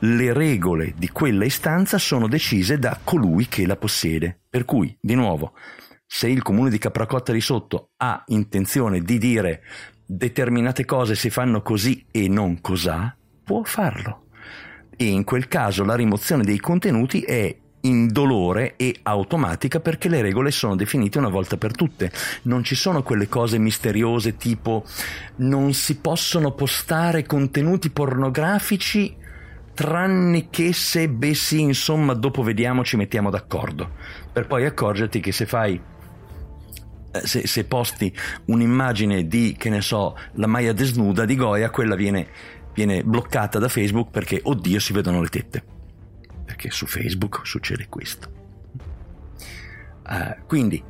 le 0.00 0.32
regole 0.32 0.94
di 0.96 1.08
quella 1.10 1.44
istanza 1.44 1.96
sono 1.96 2.26
decise 2.26 2.76
da 2.76 2.98
colui 3.02 3.46
che 3.46 3.66
la 3.66 3.76
possiede. 3.76 4.36
Per 4.50 4.64
cui, 4.64 4.96
di 5.00 5.14
nuovo, 5.14 5.52
se 6.12 6.28
il 6.28 6.42
comune 6.42 6.70
di 6.70 6.78
Capracotta 6.78 7.30
di 7.30 7.40
Sotto 7.40 7.90
ha 7.98 8.24
intenzione 8.26 9.00
di 9.00 9.16
dire 9.16 9.62
determinate 10.04 10.84
cose 10.84 11.14
si 11.14 11.30
fanno 11.30 11.62
così 11.62 12.04
e 12.10 12.26
non 12.26 12.60
cos'ha, 12.60 13.16
può 13.44 13.62
farlo. 13.62 14.24
E 14.96 15.04
in 15.04 15.22
quel 15.22 15.46
caso 15.46 15.84
la 15.84 15.94
rimozione 15.94 16.42
dei 16.42 16.58
contenuti 16.58 17.20
è 17.20 17.56
indolore 17.82 18.74
e 18.74 18.96
automatica 19.02 19.78
perché 19.78 20.08
le 20.08 20.20
regole 20.20 20.50
sono 20.50 20.74
definite 20.74 21.18
una 21.18 21.28
volta 21.28 21.56
per 21.56 21.76
tutte. 21.76 22.10
Non 22.42 22.64
ci 22.64 22.74
sono 22.74 23.04
quelle 23.04 23.28
cose 23.28 23.58
misteriose 23.58 24.36
tipo 24.36 24.84
non 25.36 25.72
si 25.72 25.98
possono 25.98 26.50
postare 26.50 27.24
contenuti 27.24 27.88
pornografici 27.88 29.16
tranne 29.72 30.50
che 30.50 30.72
se 30.72 31.08
beh 31.08 31.34
sì, 31.34 31.60
insomma, 31.60 32.14
dopo 32.14 32.42
vediamo 32.42 32.82
ci 32.82 32.96
mettiamo 32.96 33.30
d'accordo. 33.30 33.92
Per 34.32 34.48
poi 34.48 34.64
accorgerti 34.64 35.20
che 35.20 35.30
se 35.30 35.46
fai 35.46 35.80
se, 37.12 37.46
se, 37.46 37.64
posti 37.64 38.14
un'immagine 38.46 39.26
di, 39.26 39.54
che 39.58 39.70
ne 39.70 39.80
so, 39.80 40.16
la 40.34 40.46
Maya 40.46 40.72
desnuda 40.72 41.24
di 41.24 41.36
Goya, 41.36 41.70
quella 41.70 41.94
viene, 41.94 42.28
viene 42.74 43.02
bloccata 43.02 43.58
da 43.58 43.68
Facebook 43.68 44.10
perché, 44.10 44.40
oddio, 44.42 44.78
si 44.78 44.92
vedono 44.92 45.20
le 45.20 45.28
tette. 45.28 45.62
Perché 46.44 46.70
su 46.70 46.86
Facebook 46.86 47.40
succede 47.44 47.86
questo. 47.88 48.38
Uh, 50.06 50.34
quindi 50.46 50.82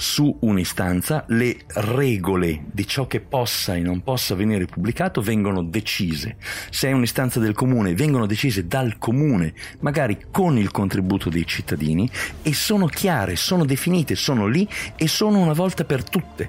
su 0.00 0.34
un'istanza 0.40 1.24
le 1.28 1.58
regole 1.66 2.62
di 2.72 2.86
ciò 2.86 3.06
che 3.06 3.20
possa 3.20 3.76
e 3.76 3.80
non 3.80 4.02
possa 4.02 4.34
venire 4.34 4.64
pubblicato 4.64 5.20
vengono 5.20 5.62
decise. 5.62 6.36
Se 6.70 6.88
è 6.88 6.92
un'istanza 6.92 7.38
del 7.38 7.52
comune, 7.52 7.94
vengono 7.94 8.24
decise 8.24 8.66
dal 8.66 8.96
comune, 8.96 9.52
magari 9.80 10.18
con 10.30 10.56
il 10.56 10.70
contributo 10.70 11.28
dei 11.28 11.46
cittadini, 11.46 12.10
e 12.40 12.54
sono 12.54 12.86
chiare, 12.86 13.36
sono 13.36 13.66
definite, 13.66 14.14
sono 14.14 14.46
lì 14.46 14.66
e 14.96 15.06
sono 15.06 15.38
una 15.38 15.52
volta 15.52 15.84
per 15.84 16.02
tutte. 16.02 16.48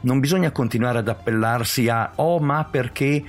Non 0.00 0.18
bisogna 0.18 0.50
continuare 0.50 1.00
ad 1.00 1.08
appellarsi 1.08 1.90
a 1.90 2.12
oh 2.14 2.38
ma 2.38 2.64
perché 2.64 3.22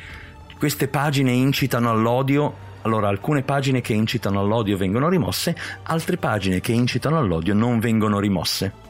queste 0.57 0.87
pagine 0.87 1.33
incitano 1.33 1.89
all'odio 1.89 2.65
allora, 2.83 3.09
alcune 3.09 3.41
pagine 3.41 3.81
che 3.81 3.91
incitano 3.91 4.39
all'odio 4.39 4.77
vengono 4.77 5.09
rimosse, 5.09 5.53
altre 5.83 6.15
pagine 6.15 6.61
che 6.61 6.71
incitano 6.71 7.17
all'odio 7.17 7.53
non 7.53 7.79
vengono 7.79 8.17
rimosse. 8.17 8.86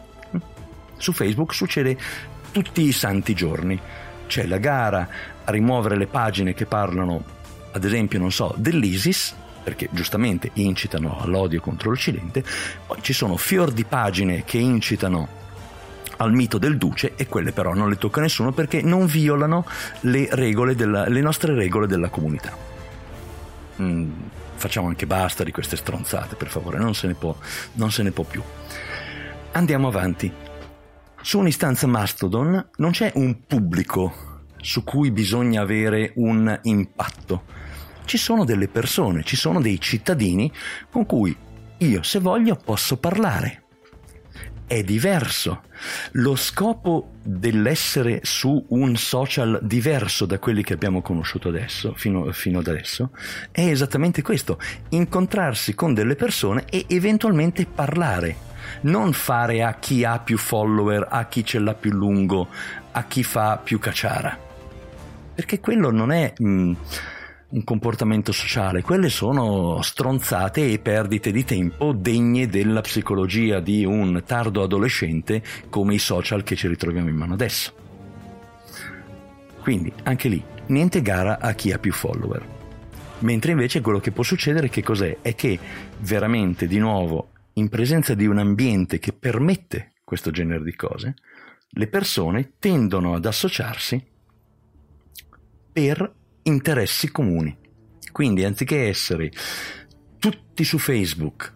Su 0.98 1.14
Facebook 1.14 1.54
succede 1.54 1.98
tutti 2.52 2.82
i 2.82 2.92
santi 2.92 3.34
giorni. 3.34 3.80
C'è 4.28 4.46
la 4.46 4.58
gara 4.58 5.08
a 5.44 5.52
rimuovere 5.52 5.98
le 5.98 6.08
pagine 6.08 6.54
che 6.54 6.66
parlano, 6.66 7.24
ad 7.72 7.84
esempio, 7.84 8.20
non 8.20 8.32
so, 8.32 8.54
dell'ISIS, 8.58 9.36
perché 9.64 9.90
giustamente 9.92 10.52
incitano 10.54 11.20
all'odio 11.20 11.60
contro 11.62 11.90
l'Occidente, 11.90 12.44
poi 12.86 13.00
ci 13.02 13.14
sono 13.14 13.36
fior 13.38 13.72
di 13.72 13.84
pagine 13.84 14.44
che 14.46 14.58
incitano 14.58 15.28
al 16.18 16.34
mito 16.34 16.58
del 16.58 16.78
duce 16.78 17.14
e 17.16 17.28
quelle 17.28 17.52
però 17.52 17.74
non 17.74 17.90
le 17.90 17.98
tocca 17.98 18.22
nessuno 18.22 18.52
perché 18.52 18.82
non 18.82 19.06
violano 19.06 19.66
le, 20.02 20.30
della, 20.76 21.08
le 21.08 21.22
nostre 21.22 21.54
regole 21.54 21.86
della 21.86 22.10
comunità. 22.10 22.56
Mm, 23.82 24.12
facciamo 24.56 24.88
anche 24.88 25.06
basta 25.06 25.44
di 25.44 25.52
queste 25.52 25.76
stronzate, 25.76 26.36
per 26.36 26.48
favore, 26.48 26.80
non 26.80 26.96
se 26.96 27.08
ne 27.08 27.14
può, 27.14 27.36
non 27.74 27.92
se 27.92 28.04
ne 28.04 28.12
può 28.12 28.24
più. 28.24 28.42
Andiamo 29.52 29.88
avanti. 29.88 30.32
Su 31.22 31.40
un'istanza 31.40 31.88
Mastodon 31.88 32.70
non 32.78 32.92
c'è 32.92 33.12
un 33.16 33.46
pubblico 33.46 34.46
su 34.62 34.84
cui 34.84 35.12
bisogna 35.12 35.62
avere 35.62 36.14
un 36.16 36.58
impatto. 36.64 37.44
Ci 38.06 38.18
sono 38.18 38.46
delle 38.46 38.68
persone, 38.68 39.24
ci 39.24 39.36
sono 39.36 39.60
dei 39.60 39.80
cittadini 39.80 40.52
con 40.90 41.06
cui 41.06 41.36
io, 41.80 42.04
se 42.04 42.20
voglio, 42.20 42.56
posso 42.56 42.98
parlare. 42.98 43.64
È 44.66 44.84
diverso. 44.84 45.64
Lo 46.14 46.36
scopo 46.36 47.12
dell'essere 47.24 48.22
su 48.24 48.66
un 48.70 48.96
social 48.96 49.60
diverso 49.64 50.26
da 50.26 50.40
quelli 50.40 50.64
che 50.64 50.74
abbiamo 50.74 51.02
conosciuto 51.02 51.50
adesso, 51.50 51.94
fino, 51.96 52.32
fino 52.32 52.60
ad 52.60 52.68
adesso, 52.68 53.12
è 53.52 53.62
esattamente 53.62 54.22
questo, 54.22 54.60
incontrarsi 54.90 55.74
con 55.74 55.94
delle 55.94 56.16
persone 56.16 56.66
e 56.70 56.86
eventualmente 56.90 57.66
parlare 57.66 58.56
non 58.82 59.14
fare 59.14 59.64
a 59.64 59.76
chi 59.76 60.04
ha 60.04 60.20
più 60.20 60.38
follower, 60.38 61.08
a 61.10 61.26
chi 61.26 61.44
ce 61.44 61.60
l'ha 61.60 61.74
più 61.74 61.92
lungo, 61.92 62.48
a 62.92 63.04
chi 63.04 63.24
fa 63.24 63.60
più 63.64 63.80
cacciara. 63.80 64.38
Perché 65.36 65.60
quello 65.60 65.92
non 65.92 66.12
è 66.12 66.34
mh, 66.38 66.48
mm, 66.48 66.74
un 67.50 67.64
comportamento 67.64 68.32
sociale, 68.32 68.82
quelle 68.82 69.10
sono 69.10 69.82
stronzate 69.82 70.70
e 70.70 70.80
perdite 70.80 71.32
di 71.32 71.46
tempo 71.46 71.94
degne 71.94 72.48
della 72.48 72.82
psicologia 72.82 73.60
di 73.60 73.86
un 73.86 74.24
tardo 74.26 74.64
adolescente 74.64 75.42
come 75.70 75.94
i 75.94 76.00
social 76.00 76.44
che 76.44 76.56
ci 76.56 76.68
ritroviamo 76.68 77.08
in 77.08 77.16
mano 77.16 77.34
adesso. 77.34 77.72
Quindi 79.62 79.94
anche 80.04 80.28
lì, 80.28 80.44
niente 80.68 81.02
gara 81.02 81.40
a 81.40 81.54
chi 81.54 81.72
ha 81.72 81.80
più 81.80 81.94
follower. 81.94 82.56
Mentre 83.20 83.52
invece 83.52 83.82
quello 83.82 84.00
che 84.00 84.12
può 84.12 84.24
succedere 84.24 84.70
che 84.70 84.84
cos'è? 84.84 85.18
È 85.22 85.34
che 85.34 85.58
veramente 86.00 86.68
di 86.68 86.78
nuovo 86.78 87.30
in 87.58 87.70
presenza 87.70 88.14
di 88.14 88.26
un 88.26 88.38
ambiente 88.38 89.00
che 89.00 89.14
permette 89.14 89.94
questo 90.04 90.32
genere 90.32 90.64
di 90.64 90.76
cose, 90.76 91.16
le 91.70 91.88
persone 91.88 92.54
tendono 92.60 93.14
ad 93.14 93.26
associarsi 93.26 94.04
per 95.72 96.14
interessi 96.44 97.12
comuni. 97.12 97.56
Quindi 98.12 98.44
anziché 98.44 98.88
essere 98.88 99.32
tutti 100.18 100.64
su 100.64 100.78
Facebook 100.78 101.54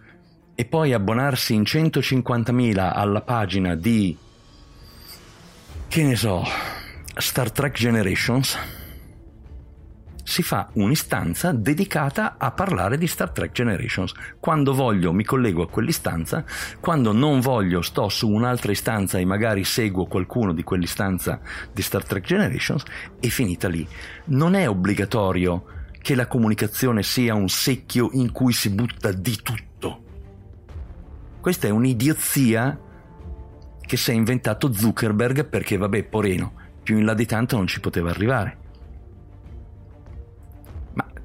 e 0.53 0.65
poi 0.65 0.93
abbonarsi 0.93 1.53
in 1.53 1.61
150.000 1.61 2.91
alla 2.93 3.21
pagina 3.21 3.75
di, 3.75 4.15
che 5.87 6.03
ne 6.03 6.15
so, 6.15 6.43
Star 7.15 7.51
Trek 7.51 7.77
Generations, 7.77 8.57
si 10.31 10.43
fa 10.43 10.69
un'istanza 10.75 11.51
dedicata 11.51 12.35
a 12.37 12.51
parlare 12.51 12.97
di 12.97 13.05
Star 13.05 13.31
Trek 13.31 13.51
Generations. 13.51 14.13
Quando 14.39 14.73
voglio 14.73 15.11
mi 15.11 15.25
collego 15.25 15.63
a 15.63 15.69
quell'istanza, 15.69 16.45
quando 16.79 17.11
non 17.11 17.41
voglio 17.41 17.81
sto 17.81 18.07
su 18.07 18.29
un'altra 18.29 18.71
istanza 18.71 19.17
e 19.17 19.25
magari 19.25 19.65
seguo 19.65 20.05
qualcuno 20.05 20.53
di 20.53 20.63
quell'istanza 20.63 21.41
di 21.73 21.81
Star 21.81 22.05
Trek 22.05 22.25
Generations 22.25 22.85
e 23.19 23.27
finita 23.27 23.67
lì. 23.67 23.85
Non 24.27 24.55
è 24.55 24.69
obbligatorio 24.69 25.65
che 26.01 26.15
la 26.15 26.27
comunicazione 26.27 27.03
sia 27.03 27.35
un 27.35 27.49
secchio 27.49 28.11
in 28.13 28.31
cui 28.31 28.53
si 28.53 28.69
butta 28.69 29.11
di 29.11 29.37
tutto. 29.43 30.03
Questa 31.41 31.67
è 31.67 31.71
un'idiozia 31.71 32.79
che 33.81 33.97
si 33.97 34.11
è 34.11 34.13
inventato 34.13 34.71
Zuckerberg 34.71 35.43
perché 35.43 35.75
vabbè, 35.75 36.05
poreno, 36.05 36.53
più 36.81 36.99
in 36.99 37.03
là 37.03 37.13
di 37.13 37.25
tanto 37.25 37.57
non 37.57 37.67
ci 37.67 37.81
poteva 37.81 38.11
arrivare. 38.11 38.60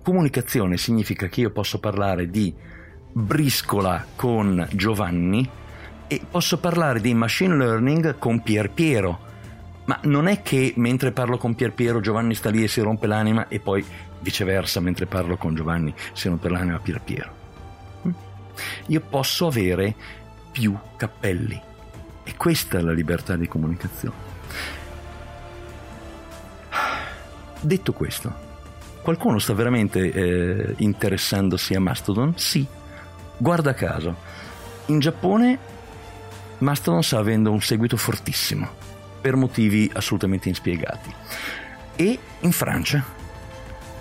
Comunicazione 0.07 0.77
significa 0.77 1.27
che 1.27 1.41
io 1.41 1.51
posso 1.51 1.81
parlare 1.81 2.31
di 2.31 2.55
briscola 3.11 4.07
con 4.15 4.65
Giovanni 4.71 5.51
e 6.07 6.21
posso 6.31 6.61
parlare 6.61 7.01
di 7.01 7.13
machine 7.13 7.57
learning 7.57 8.17
con 8.17 8.41
Pier 8.41 8.71
Piero. 8.71 9.19
Ma 9.87 9.99
non 10.05 10.29
è 10.29 10.43
che 10.43 10.75
mentre 10.77 11.11
parlo 11.11 11.39
con 11.39 11.57
Pier 11.57 11.73
Piero 11.73 11.99
Giovanni 11.99 12.37
sta 12.37 12.51
lì 12.51 12.63
e 12.63 12.69
si 12.69 12.81
rompe 12.83 13.09
l'anima 13.09 13.49
e 13.49 13.59
poi 13.59 13.85
viceversa 14.21 14.79
mentre 14.79 15.07
parlo 15.07 15.37
con 15.37 15.57
Giovanni 15.57 15.93
si 16.13 16.29
rompe 16.29 16.51
l'anima 16.51 16.79
Pier 16.79 17.01
Piero. 17.01 17.35
Hm? 18.03 18.11
Io 18.87 19.01
posso 19.01 19.49
avere 19.49 19.93
più 20.53 20.79
cappelli 20.97 21.61
e 22.23 22.37
questa 22.37 22.79
è 22.79 22.81
la 22.81 22.93
libertà 22.93 23.35
di 23.35 23.49
comunicazione. 23.49 24.15
Detto 27.61 27.93
questo, 27.93 28.46
Qualcuno 29.07 29.39
sta 29.39 29.55
veramente 29.55 30.11
eh, 30.11 30.75
interessandosi 30.79 31.75
a 31.75 31.81
Mastodon? 31.81 32.37
Sì. 32.37 32.67
Guarda 33.37 33.73
caso, 33.73 34.17
in 34.87 34.99
Giappone 34.99 35.59
Mastodon 36.59 37.05
sta 37.05 37.19
avendo 37.19 37.53
un 37.53 37.61
seguito 37.61 37.97
fortissimo, 37.97 38.69
per 39.21 39.37
motivi 39.37 39.89
assolutamente 39.95 40.49
inspiegati. 40.49 41.15
E 41.95 42.19
in 42.41 42.51
Francia, 42.51 43.05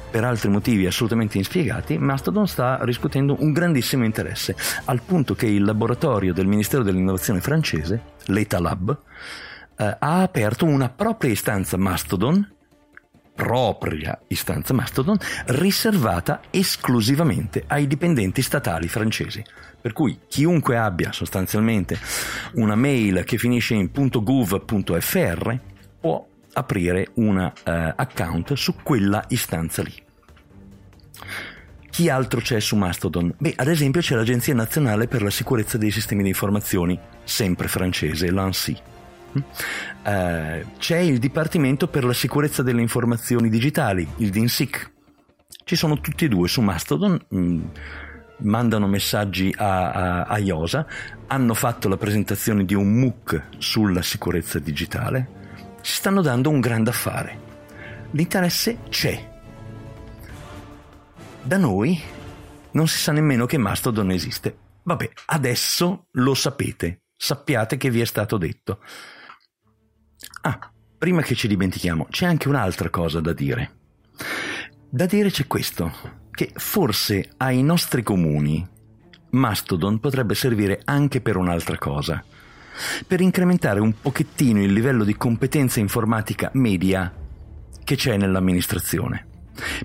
per 0.09 0.23
altri 0.23 0.49
motivi 0.49 0.87
assolutamente 0.87 1.37
inspiegati, 1.37 1.99
Mastodon 1.99 2.47
sta 2.47 2.79
riscuotendo 2.81 3.35
un 3.41 3.51
grandissimo 3.51 4.05
interesse, 4.05 4.55
al 4.85 5.03
punto 5.03 5.35
che 5.35 5.45
il 5.45 5.63
laboratorio 5.65 6.33
del 6.33 6.47
Ministero 6.47 6.81
dell'Innovazione 6.81 7.41
francese, 7.41 8.01
l'ETA 8.25 8.59
Lab, 8.59 8.97
eh, 9.77 9.97
ha 9.99 10.21
aperto 10.23 10.65
una 10.65 10.89
propria 10.89 11.29
istanza 11.29 11.77
Mastodon 11.77 12.54
propria 13.35 14.17
istanza 14.27 14.73
Mastodon 14.73 15.17
riservata 15.47 16.41
esclusivamente 16.49 17.63
ai 17.67 17.85
dipendenti 17.85 18.41
statali 18.41 18.87
francesi. 18.87 19.43
Per 19.81 19.93
cui 19.93 20.19
chiunque 20.27 20.77
abbia 20.77 21.11
sostanzialmente 21.11 21.99
una 22.53 22.75
mail 22.75 23.23
che 23.23 23.37
finisce 23.37 23.75
in 23.75 23.89
.gov.fr 23.91 25.59
può 25.99 26.25
aprire 26.53 27.09
un 27.15 27.37
uh, 27.37 27.51
account 27.95 28.53
su 28.53 28.75
quella 28.81 29.23
istanza 29.27 29.83
lì. 29.83 29.93
Chi 31.89 32.09
altro 32.09 32.41
c'è 32.41 32.59
su 32.59 32.75
Mastodon? 32.75 33.33
Beh, 33.37 33.53
ad 33.55 33.67
esempio 33.67 34.01
c'è 34.01 34.15
l'Agenzia 34.15 34.53
Nazionale 34.53 35.07
per 35.07 35.21
la 35.21 35.29
Sicurezza 35.29 35.77
dei 35.77 35.91
Sistemi 35.91 36.23
di 36.23 36.29
Informazioni, 36.29 36.99
sempre 37.23 37.67
francese, 37.67 38.31
l'ANSI 38.31 38.93
Uh, 39.41 40.65
c'è 40.77 40.97
il 40.97 41.19
Dipartimento 41.19 41.87
per 41.87 42.03
la 42.03 42.13
sicurezza 42.13 42.63
delle 42.63 42.81
informazioni 42.81 43.49
digitali, 43.49 44.07
il 44.17 44.29
DINSIC. 44.29 44.93
Ci 45.63 45.75
sono 45.75 45.99
tutti 45.99 46.25
e 46.25 46.27
due 46.27 46.47
su 46.47 46.61
Mastodon, 46.61 47.19
mh, 47.27 47.37
mm, 47.37 47.63
mandano 48.39 48.87
messaggi 48.87 49.53
a, 49.57 49.91
a, 49.91 50.23
a, 50.23 50.37
IOSA, 50.37 50.85
hanno 51.27 51.53
fatto 51.53 51.87
la 51.87 51.97
presentazione 51.97 52.65
di 52.65 52.73
un 52.73 52.93
MOOC 52.99 53.47
sulla 53.57 54.01
sicurezza 54.01 54.59
digitale, 54.59 55.43
si 55.81 55.93
stanno 55.93 56.21
dando 56.21 56.49
un 56.49 56.59
grande 56.59 56.89
affare. 56.89 57.39
L'interesse 58.11 58.79
c'è. 58.89 59.33
Da 61.41 61.57
noi 61.57 62.01
non 62.71 62.87
si 62.87 62.97
sa 62.97 63.11
nemmeno 63.11 63.45
che 63.45 63.57
Mastodon 63.57 64.11
esiste. 64.11 64.57
Vabbè, 64.83 65.09
adesso 65.27 66.07
lo 66.11 66.33
sapete, 66.33 67.05
sappiate 67.15 67.77
che 67.77 67.89
vi 67.89 68.01
è 68.01 68.05
stato 68.05 68.37
detto. 68.37 68.79
Ah, 70.47 70.59
prima 70.99 71.23
che 71.23 71.33
ci 71.33 71.47
dimentichiamo, 71.47 72.05
c'è 72.11 72.27
anche 72.27 72.47
un'altra 72.47 72.91
cosa 72.91 73.19
da 73.19 73.33
dire. 73.33 73.71
Da 74.87 75.07
dire 75.07 75.31
c'è 75.31 75.47
questo, 75.47 75.91
che 76.29 76.51
forse 76.53 77.31
ai 77.37 77.63
nostri 77.63 78.03
comuni 78.03 78.63
Mastodon 79.31 79.99
potrebbe 79.99 80.35
servire 80.35 80.81
anche 80.85 81.19
per 81.19 81.35
un'altra 81.35 81.79
cosa, 81.79 82.23
per 83.07 83.21
incrementare 83.21 83.79
un 83.79 83.99
pochettino 83.99 84.61
il 84.61 84.71
livello 84.71 85.03
di 85.03 85.15
competenza 85.15 85.79
informatica 85.79 86.51
media 86.53 87.11
che 87.83 87.95
c'è 87.95 88.15
nell'amministrazione. 88.15 89.34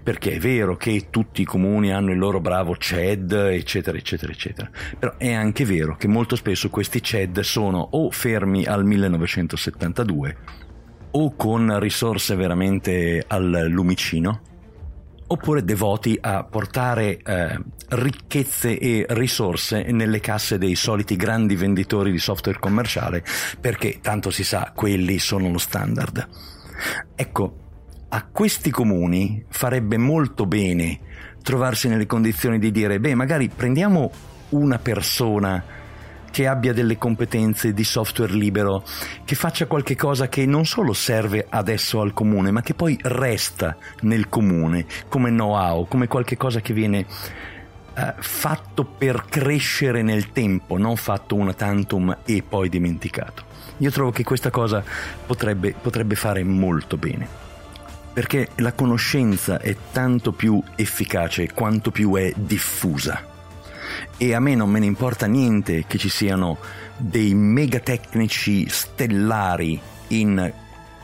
Perché 0.03 0.33
è 0.33 0.39
vero 0.39 0.77
che 0.77 1.07
tutti 1.11 1.43
i 1.43 1.45
comuni 1.45 1.93
hanno 1.93 2.13
il 2.13 2.19
loro 2.19 2.41
bravo 2.41 2.77
CED, 2.77 3.33
eccetera, 3.33 3.97
eccetera, 3.97 4.33
eccetera. 4.33 4.71
Però 4.99 5.15
è 5.17 5.33
anche 5.33 5.65
vero 5.65 5.97
che 5.97 6.09
molto 6.09 6.37
spesso 6.37 6.71
questi 6.71 7.03
CED 7.03 7.41
sono 7.41 7.79
o 7.93 8.11
fermi 8.11 8.65
al 8.65 8.85
1972 8.85 10.37
o 11.13 11.35
con 11.35 11.79
risorse 11.81 12.37
veramente 12.37 13.25
al 13.27 13.67
lumicino 13.69 14.43
oppure 15.33 15.65
devoti 15.65 16.19
a 16.21 16.45
portare 16.45 17.19
eh, 17.19 17.59
ricchezze 17.91 18.77
e 18.79 19.07
risorse 19.11 19.91
nelle 19.93 20.19
casse 20.19 20.59
dei 20.59 20.75
soliti 20.75 21.15
grandi 21.17 21.55
venditori 21.55 22.11
di 22.11 22.19
software 22.19 22.59
commerciale 22.59 23.25
perché 23.61 23.99
tanto 24.01 24.31
si 24.31 24.43
sa 24.43 24.73
quelli 24.75 25.19
sono 25.19 25.51
lo 25.51 25.59
standard. 25.59 26.29
Ecco, 27.15 27.70
a 28.13 28.27
questi 28.31 28.71
comuni 28.71 29.45
farebbe 29.49 29.97
molto 29.97 30.45
bene 30.45 30.99
trovarsi 31.43 31.89
nelle 31.89 32.07
condizioni 32.07 32.59
di 32.59 32.73
dire, 32.73 32.99
beh, 32.99 33.15
magari 33.15 33.49
prendiamo 33.49 34.11
una 34.51 34.79
persona 34.79 35.63
che 36.31 36.47
abbia 36.47 36.73
delle 36.73 36.99
competenze 36.99 37.73
di 37.73 37.85
software 37.85 38.33
libero, 38.33 38.85
che 39.25 39.35
faccia 39.35 39.67
qualche 39.67 39.97
cosa 39.97 40.29
che 40.29 40.45
non 40.45 40.65
solo 40.65 40.93
serve 40.93 41.47
adesso 41.49 42.01
al 42.01 42.13
comune, 42.13 42.51
ma 42.51 42.63
che 42.63 42.75
poi 42.75 42.99
resta 43.01 43.77
nel 44.01 44.29
comune 44.29 44.87
come 45.09 45.31
know-how, 45.31 45.87
come 45.87 46.09
qualche 46.09 46.37
cosa 46.37 46.61
che 46.61 46.73
viene 46.73 47.07
eh, 47.95 48.15
fatto 48.19 48.85
per 48.85 49.25
crescere 49.29 50.03
nel 50.03 50.33
tempo, 50.33 50.79
non 50.79 50.97
fatto 50.97 51.37
una 51.37 51.55
tantum 51.55 52.19
e 52.25 52.43
poi 52.49 52.69
dimenticato. 52.69 53.45
Io 53.79 53.91
trovo 53.91 54.11
che 54.11 54.25
questa 54.25 54.51
cosa 54.51 54.85
potrebbe, 55.27 55.75
potrebbe 55.81 56.17
fare 56.17 56.45
molto 56.45 56.97
bene 56.97 57.49
perché 58.13 58.49
la 58.57 58.73
conoscenza 58.73 59.61
è 59.61 59.77
tanto 59.93 60.33
più 60.33 60.63
efficace 60.77 61.53
quanto 61.53 61.91
più 61.91 62.15
è 62.17 62.33
diffusa. 62.37 63.29
E 64.17 64.35
a 64.35 64.41
me 64.41 64.55
non 64.55 64.71
me 64.71 64.79
ne 64.79 64.87
importa 64.87 65.27
niente 65.27 65.85
che 65.87 65.99
ci 65.99 66.09
siano 66.09 66.59
dei 66.97 67.35
megatecnici 67.35 68.67
stellari 68.69 69.81
in 70.09 70.53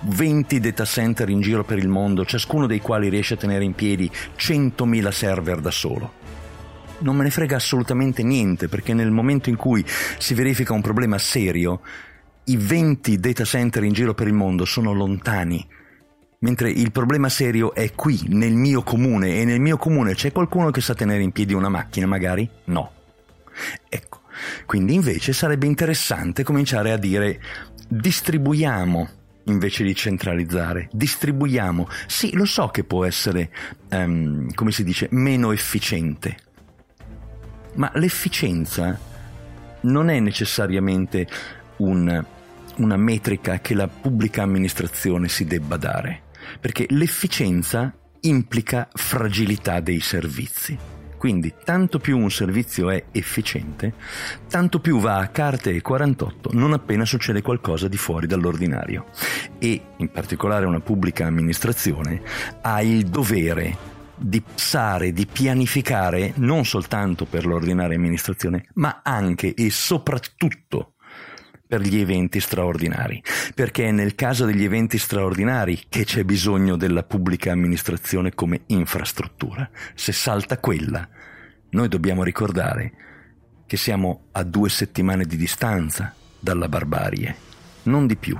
20 0.00 0.60
data 0.60 0.84
center 0.84 1.28
in 1.30 1.40
giro 1.40 1.64
per 1.64 1.78
il 1.78 1.88
mondo, 1.88 2.24
ciascuno 2.24 2.66
dei 2.66 2.80
quali 2.80 3.08
riesce 3.08 3.34
a 3.34 3.38
tenere 3.38 3.64
in 3.64 3.74
piedi 3.74 4.10
100.000 4.36 5.08
server 5.10 5.60
da 5.60 5.70
solo. 5.70 6.24
Non 6.98 7.16
me 7.16 7.24
ne 7.24 7.30
frega 7.30 7.56
assolutamente 7.56 8.22
niente 8.22 8.68
perché 8.68 8.94
nel 8.94 9.10
momento 9.10 9.48
in 9.48 9.56
cui 9.56 9.84
si 10.18 10.34
verifica 10.34 10.72
un 10.72 10.80
problema 10.80 11.18
serio, 11.18 11.80
i 12.44 12.56
20 12.56 13.18
data 13.18 13.44
center 13.44 13.84
in 13.84 13.92
giro 13.92 14.14
per 14.14 14.26
il 14.26 14.34
mondo 14.34 14.64
sono 14.64 14.92
lontani 14.92 15.66
Mentre 16.40 16.70
il 16.70 16.92
problema 16.92 17.30
serio 17.30 17.74
è 17.74 17.92
qui, 17.94 18.20
nel 18.28 18.54
mio 18.54 18.82
comune, 18.82 19.40
e 19.40 19.44
nel 19.44 19.60
mio 19.60 19.78
comune 19.78 20.14
c'è 20.14 20.32
qualcuno 20.32 20.70
che 20.70 20.82
sa 20.82 20.94
tenere 20.94 21.22
in 21.22 21.32
piedi 21.32 21.54
una 21.54 21.70
macchina, 21.70 22.06
magari? 22.06 22.48
No. 22.64 22.92
Ecco, 23.88 24.20
quindi 24.66 24.94
invece 24.94 25.32
sarebbe 25.32 25.66
interessante 25.66 26.42
cominciare 26.42 26.92
a 26.92 26.98
dire 26.98 27.40
distribuiamo 27.88 29.08
invece 29.44 29.84
di 29.84 29.94
centralizzare, 29.94 30.88
distribuiamo. 30.92 31.88
Sì, 32.06 32.34
lo 32.34 32.44
so 32.44 32.68
che 32.68 32.84
può 32.84 33.04
essere, 33.04 33.50
um, 33.90 34.52
come 34.52 34.72
si 34.72 34.84
dice, 34.84 35.08
meno 35.12 35.52
efficiente, 35.52 36.36
ma 37.74 37.90
l'efficienza 37.94 38.98
non 39.82 40.10
è 40.10 40.18
necessariamente 40.20 41.26
un, 41.76 42.24
una 42.76 42.96
metrica 42.96 43.60
che 43.60 43.74
la 43.74 43.88
pubblica 43.88 44.42
amministrazione 44.42 45.28
si 45.28 45.44
debba 45.44 45.76
dare 45.76 46.24
perché 46.60 46.86
l'efficienza 46.90 47.94
implica 48.20 48.88
fragilità 48.92 49.80
dei 49.80 50.00
servizi. 50.00 50.78
Quindi 51.16 51.54
tanto 51.64 51.98
più 51.98 52.18
un 52.18 52.30
servizio 52.30 52.90
è 52.90 53.06
efficiente, 53.12 53.94
tanto 54.48 54.80
più 54.80 55.00
va 55.00 55.16
a 55.16 55.28
carte 55.28 55.70
e 55.70 55.80
48 55.80 56.50
non 56.52 56.72
appena 56.72 57.04
succede 57.04 57.40
qualcosa 57.40 57.88
di 57.88 57.96
fuori 57.96 58.26
dall'ordinario. 58.26 59.06
E 59.58 59.80
in 59.96 60.10
particolare 60.10 60.66
una 60.66 60.80
pubblica 60.80 61.26
amministrazione 61.26 62.22
ha 62.60 62.82
il 62.82 63.06
dovere 63.06 63.94
di 64.18 64.40
pensare, 64.40 65.12
di 65.12 65.26
pianificare 65.26 66.32
non 66.36 66.64
soltanto 66.64 67.24
per 67.24 67.46
l'ordinaria 67.46 67.96
amministrazione, 67.96 68.68
ma 68.74 69.00
anche 69.02 69.54
e 69.54 69.70
soprattutto 69.70 70.95
per 71.66 71.80
gli 71.80 71.98
eventi 71.98 72.40
straordinari, 72.40 73.22
perché 73.54 73.86
è 73.86 73.90
nel 73.90 74.14
caso 74.14 74.44
degli 74.44 74.64
eventi 74.64 74.98
straordinari 74.98 75.82
che 75.88 76.04
c'è 76.04 76.24
bisogno 76.24 76.76
della 76.76 77.02
pubblica 77.02 77.50
amministrazione 77.52 78.34
come 78.34 78.62
infrastruttura. 78.66 79.68
Se 79.94 80.12
salta 80.12 80.58
quella, 80.58 81.06
noi 81.70 81.88
dobbiamo 81.88 82.22
ricordare 82.22 82.92
che 83.66 83.76
siamo 83.76 84.26
a 84.32 84.44
due 84.44 84.68
settimane 84.68 85.24
di 85.24 85.36
distanza 85.36 86.14
dalla 86.38 86.68
barbarie, 86.68 87.34
non 87.84 88.06
di 88.06 88.16
più. 88.16 88.38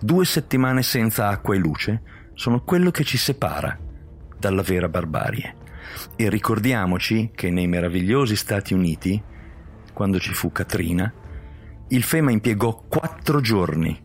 Due 0.00 0.24
settimane 0.24 0.82
senza 0.82 1.28
acqua 1.28 1.54
e 1.54 1.58
luce 1.58 2.02
sono 2.34 2.62
quello 2.64 2.90
che 2.90 3.04
ci 3.04 3.16
separa 3.16 3.78
dalla 4.36 4.62
vera 4.62 4.88
barbarie. 4.88 5.54
E 6.16 6.28
ricordiamoci 6.28 7.30
che 7.34 7.50
nei 7.50 7.66
meravigliosi 7.66 8.34
Stati 8.34 8.74
Uniti, 8.74 9.22
quando 9.92 10.18
ci 10.18 10.32
fu 10.32 10.50
Katrina, 10.50 11.12
il 11.92 12.02
FEMA 12.04 12.30
impiegò 12.30 12.84
quattro 12.88 13.40
giorni 13.40 13.98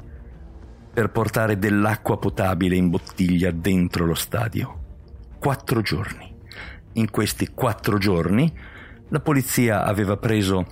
per 0.92 1.12
portare 1.12 1.60
dell'acqua 1.60 2.18
potabile 2.18 2.76
in 2.76 2.90
bottiglia 2.90 3.52
dentro 3.52 4.06
lo 4.06 4.16
stadio. 4.16 4.84
Quattro 5.38 5.82
giorni. 5.82 6.34
In 6.94 7.12
questi 7.12 7.50
quattro 7.50 7.98
giorni 7.98 8.52
la 9.10 9.20
polizia 9.20 9.84
aveva 9.84 10.18
preso 10.18 10.66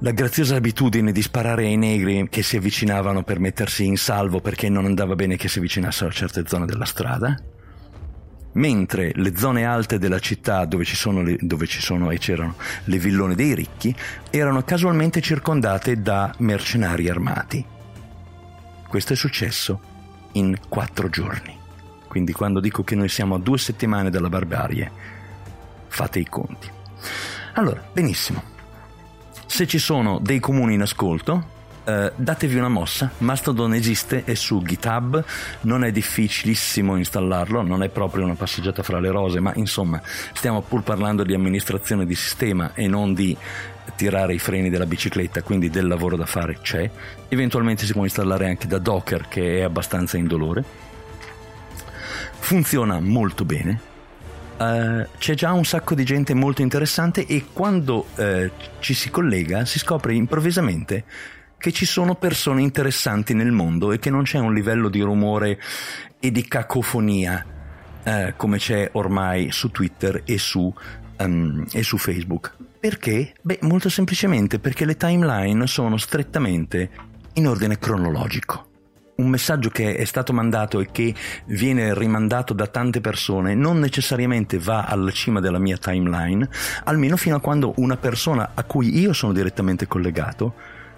la 0.00 0.10
graziosa 0.10 0.56
abitudine 0.56 1.12
di 1.12 1.22
sparare 1.22 1.64
ai 1.64 1.76
negri 1.76 2.28
che 2.28 2.42
si 2.42 2.56
avvicinavano 2.56 3.22
per 3.22 3.38
mettersi 3.38 3.86
in 3.86 3.96
salvo 3.96 4.40
perché 4.40 4.68
non 4.68 4.84
andava 4.84 5.14
bene 5.14 5.36
che 5.36 5.48
si 5.48 5.58
avvicinassero 5.58 6.10
a 6.10 6.12
certe 6.12 6.42
zone 6.46 6.66
della 6.66 6.84
strada 6.84 7.40
mentre 8.52 9.12
le 9.14 9.36
zone 9.36 9.64
alte 9.64 9.98
della 9.98 10.18
città 10.18 10.64
dove 10.64 10.84
ci 10.84 10.96
sono, 10.96 11.22
le, 11.22 11.36
dove 11.40 11.66
ci 11.66 11.80
sono 11.80 12.10
e 12.10 12.18
c'erano 12.18 12.56
le 12.84 12.98
villone 12.98 13.34
dei 13.34 13.54
ricchi 13.54 13.94
erano 14.30 14.62
casualmente 14.62 15.20
circondate 15.20 16.00
da 16.00 16.34
mercenari 16.38 17.08
armati. 17.08 17.64
Questo 18.88 19.12
è 19.14 19.16
successo 19.16 19.80
in 20.32 20.56
quattro 20.68 21.08
giorni. 21.08 21.58
Quindi 22.08 22.32
quando 22.32 22.60
dico 22.60 22.84
che 22.84 22.94
noi 22.94 23.08
siamo 23.08 23.36
a 23.36 23.38
due 23.38 23.56
settimane 23.56 24.10
dalla 24.10 24.28
barbarie, 24.28 24.90
fate 25.88 26.18
i 26.18 26.28
conti. 26.28 26.68
Allora, 27.54 27.82
benissimo. 27.92 28.42
Se 29.46 29.66
ci 29.66 29.78
sono 29.78 30.18
dei 30.18 30.38
comuni 30.38 30.74
in 30.74 30.82
ascolto, 30.82 31.51
Uh, 31.84 32.12
datevi 32.14 32.56
una 32.56 32.68
mossa, 32.68 33.10
Mastodon 33.18 33.74
esiste, 33.74 34.22
è 34.24 34.34
su 34.34 34.62
GitHub, 34.62 35.24
non 35.62 35.82
è 35.82 35.90
difficilissimo 35.90 36.96
installarlo, 36.96 37.62
non 37.62 37.82
è 37.82 37.88
proprio 37.88 38.24
una 38.24 38.36
passeggiata 38.36 38.84
fra 38.84 39.00
le 39.00 39.10
rose, 39.10 39.40
ma 39.40 39.52
insomma 39.56 40.00
stiamo 40.32 40.60
pur 40.60 40.84
parlando 40.84 41.24
di 41.24 41.34
amministrazione 41.34 42.06
di 42.06 42.14
sistema 42.14 42.72
e 42.74 42.86
non 42.86 43.14
di 43.14 43.36
tirare 43.96 44.34
i 44.34 44.38
freni 44.38 44.70
della 44.70 44.86
bicicletta, 44.86 45.42
quindi 45.42 45.70
del 45.70 45.88
lavoro 45.88 46.16
da 46.16 46.24
fare 46.24 46.58
c'è. 46.62 46.88
Eventualmente 47.28 47.84
si 47.84 47.92
può 47.92 48.04
installare 48.04 48.46
anche 48.46 48.68
da 48.68 48.78
Docker 48.78 49.26
che 49.26 49.58
è 49.58 49.62
abbastanza 49.62 50.16
indolore. 50.16 50.64
Funziona 52.38 53.00
molto 53.00 53.44
bene, 53.44 53.90
Uh, 54.54 55.04
c'è 55.18 55.34
già 55.34 55.50
un 55.52 55.64
sacco 55.64 55.96
di 55.96 56.04
gente 56.04 56.34
molto 56.34 56.62
interessante 56.62 57.26
e 57.26 57.46
quando 57.52 58.06
uh, 58.14 58.50
ci 58.78 58.94
si 58.94 59.10
collega 59.10 59.64
si 59.64 59.80
scopre 59.80 60.14
improvvisamente 60.14 61.04
che 61.62 61.70
ci 61.70 61.86
sono 61.86 62.16
persone 62.16 62.60
interessanti 62.60 63.34
nel 63.34 63.52
mondo 63.52 63.92
e 63.92 64.00
che 64.00 64.10
non 64.10 64.24
c'è 64.24 64.40
un 64.40 64.52
livello 64.52 64.88
di 64.88 65.00
rumore 65.00 65.60
e 66.18 66.32
di 66.32 66.42
cacofonia 66.48 67.46
eh, 68.02 68.34
come 68.36 68.58
c'è 68.58 68.90
ormai 68.94 69.52
su 69.52 69.70
Twitter 69.70 70.22
e 70.24 70.38
su, 70.38 70.74
um, 71.18 71.64
e 71.70 71.84
su 71.84 71.98
Facebook. 71.98 72.56
Perché? 72.80 73.34
Beh, 73.40 73.60
molto 73.62 73.88
semplicemente 73.88 74.58
perché 74.58 74.84
le 74.84 74.96
timeline 74.96 75.68
sono 75.68 75.98
strettamente 75.98 76.90
in 77.34 77.46
ordine 77.46 77.78
cronologico 77.78 78.70
un 79.14 79.28
messaggio 79.28 79.68
che 79.68 79.94
è 79.94 80.04
stato 80.04 80.32
mandato 80.32 80.80
e 80.80 80.88
che 80.90 81.14
viene 81.46 81.94
rimandato 81.94 82.54
da 82.54 82.66
tante 82.66 83.00
persone 83.00 83.54
non 83.54 83.78
necessariamente 83.78 84.58
va 84.58 84.86
alla 84.86 85.12
cima 85.12 85.38
della 85.38 85.60
mia 85.60 85.76
timeline, 85.76 86.48
almeno 86.84 87.16
fino 87.16 87.36
a 87.36 87.40
quando 87.40 87.74
una 87.76 87.96
persona 87.96 88.50
a 88.54 88.64
cui 88.64 88.98
io 88.98 89.12
sono 89.12 89.32
direttamente 89.32 89.86
collegato 89.86 90.54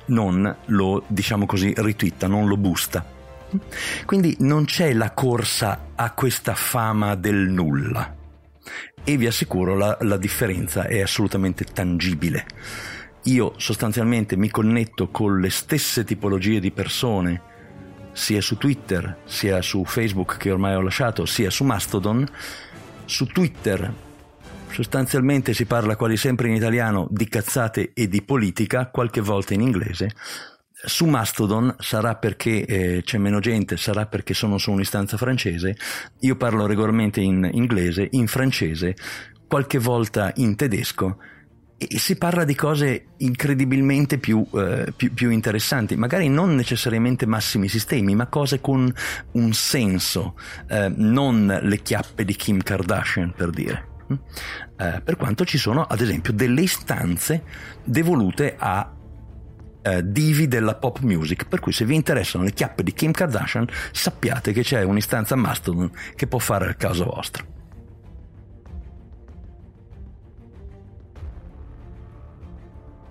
non 0.07 0.57
lo, 0.67 1.05
diciamo 1.07 1.47
così, 1.47 1.73
ritwitta, 1.77 2.27
non 2.27 2.47
lo 2.47 2.57
busta. 2.57 3.05
Quindi 4.05 4.37
non 4.41 4.65
c'è 4.65 4.93
la 4.93 5.13
corsa 5.13 5.91
a 5.95 6.11
questa 6.13 6.55
fama 6.55 7.15
del 7.15 7.49
nulla 7.49 8.23
e 9.05 9.17
vi 9.17 9.27
assicuro 9.27 9.77
la, 9.77 9.97
la 10.01 10.17
differenza 10.17 10.87
è 10.87 11.01
assolutamente 11.01 11.65
tangibile. 11.65 12.47
Io 13.25 13.55
sostanzialmente 13.57 14.37
mi 14.37 14.51
connetto 14.51 15.09
con 15.09 15.41
le 15.41 15.51
stesse 15.51 16.05
tipologie 16.05 16.61
di 16.61 16.71
persone 16.73 17.53
sia 18.13 18.41
su 18.41 18.57
Twitter, 18.57 19.19
sia 19.25 19.61
su 19.61 19.85
Facebook 19.85 20.37
che 20.37 20.51
ormai 20.51 20.75
ho 20.75 20.81
lasciato, 20.81 21.27
sia 21.27 21.51
su 21.51 21.65
Mastodon. 21.65 22.27
Su 23.07 23.27
Twitter 23.27 23.93
sostanzialmente 24.75 25.55
si 25.55 25.67
parla 25.67 25.95
quasi 25.95 26.17
sempre 26.17 26.49
in 26.49 26.55
italiano 26.55 27.07
di 27.09 27.29
cazzate 27.29 27.93
e 27.95 28.09
di 28.09 28.23
politica, 28.23 28.89
qualche 28.89 29.21
volta 29.21 29.55
in 29.55 29.61
inglese. 29.61 30.11
Su 30.73 31.07
Mastodon 31.07 31.77
sarà 31.79 32.17
perché 32.17 32.67
eh, 32.67 33.03
c'è 33.05 33.19
meno 33.19 33.39
gente, 33.39 33.77
sarà 33.77 34.07
perché 34.07 34.35
sono 34.35 34.59
su 34.59 34.73
un'istanza 34.73 35.17
francese. 35.17 35.77
Io 36.21 36.35
parlo 36.35 36.67
regolarmente 36.67 37.21
in 37.21 37.49
inglese, 37.53 38.09
in 38.11 38.27
francese, 38.27 38.97
qualche 39.47 39.79
volta 39.79 40.33
in 40.37 40.57
tedesco 40.57 41.19
e 41.77 41.99
si 42.01 42.17
parla 42.17 42.45
di 42.45 42.57
cose 42.57 43.11
incredibilmente 43.19 44.19
più, 44.19 44.45
eh, 44.55 44.93
più, 44.97 45.15
più, 45.15 45.31
interessanti, 45.31 45.95
magari 45.95 46.29
non 46.29 46.57
necessariamente 46.57 47.27
massimi 47.27 47.69
sistemi, 47.69 48.17
ma 48.17 48.27
cose 48.27 48.61
con 48.61 48.93
un 49.33 49.53
senso, 49.53 50.37
eh, 50.69 50.93
non 50.97 51.61
le 51.63 51.79
chiappe 51.79 52.25
di 52.25 52.35
Kim 52.35 52.61
Kardashian 52.61 53.35
per 53.37 53.51
dire. 53.51 53.93
Eh, 54.09 55.01
per 55.03 55.17
quanto 55.17 55.45
ci 55.45 55.59
sono, 55.59 55.83
ad 55.83 56.01
esempio, 56.01 56.33
delle 56.33 56.63
istanze 56.63 57.43
devolute 57.85 58.55
a 58.59 58.91
Uh, 59.87 60.01
divi 60.03 60.49
della 60.49 60.77
pop 60.77 61.01
music. 61.01 61.47
Per 61.47 61.61
cui, 61.61 61.71
se 61.71 61.85
vi 61.85 61.95
interessano 61.95 62.43
le 62.45 62.53
chiappe 62.53 62.83
di 62.83 62.95
Kim 62.95 63.11
Kardashian, 63.11 63.69
sappiate 63.93 64.55
che 64.55 64.63
c'è 64.63 64.83
un'istanza 64.83 65.37
Mastodon 65.37 65.91
che 66.15 66.27
può 66.27 66.39
fare 66.39 66.69
il 66.69 66.77
caso 66.77 67.05
vostro. 67.05 67.45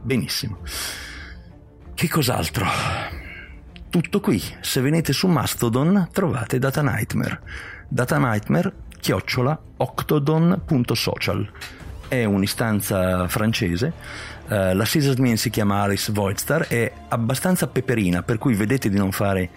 Benissimo. 0.02 0.58
Che 1.94 2.10
cos'altro? 2.10 2.66
Tutto 3.92 4.20
qui. 4.20 4.42
Se 4.62 4.82
venite 4.82 5.14
su 5.14 5.28
Mastodon 5.28 6.10
trovate 6.12 6.58
Data 6.58 6.82
Nightmare. 6.82 7.40
Data 7.88 8.18
Nightmare 8.18 8.74
chiocciola 9.04 9.60
octodon.social. 9.76 11.52
È 12.08 12.24
un'istanza 12.24 13.28
francese. 13.28 13.92
Uh, 14.48 14.74
la 14.74 14.86
sysadmin 14.86 15.38
si 15.38 15.50
chiama 15.50 15.82
Alice 15.82 16.10
Voidstar, 16.14 16.68
è 16.68 16.90
abbastanza 17.10 17.68
peperina, 17.68 18.24
per 18.24 18.38
cui 18.38 18.54
vedete 18.54 18.88
di 18.88 18.98
non 18.98 19.12
fare 19.12 19.50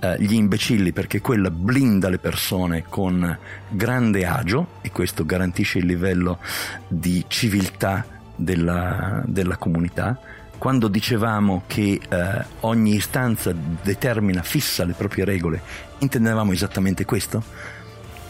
uh, 0.00 0.14
gli 0.18 0.34
imbecilli 0.34 0.92
perché 0.92 1.20
quella 1.20 1.50
blinda 1.50 2.08
le 2.08 2.18
persone 2.18 2.84
con 2.88 3.36
grande 3.68 4.24
agio 4.24 4.66
e 4.82 4.92
questo 4.92 5.24
garantisce 5.24 5.78
il 5.78 5.86
livello 5.86 6.38
di 6.86 7.24
civiltà 7.26 8.06
della, 8.36 9.20
della 9.26 9.56
comunità, 9.56 10.16
quando 10.58 10.86
dicevamo 10.86 11.64
che 11.66 11.98
eh, 12.08 12.44
ogni 12.60 12.94
istanza 12.94 13.52
determina, 13.52 14.42
fissa 14.42 14.84
le 14.84 14.92
proprie 14.92 15.24
regole, 15.24 15.60
intendevamo 15.98 16.52
esattamente 16.52 17.04
questo? 17.04 17.42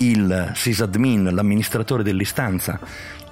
Il 0.02 0.50
sysadmin, 0.56 1.30
l'amministratore 1.32 2.02
dell'istanza, 2.02 2.80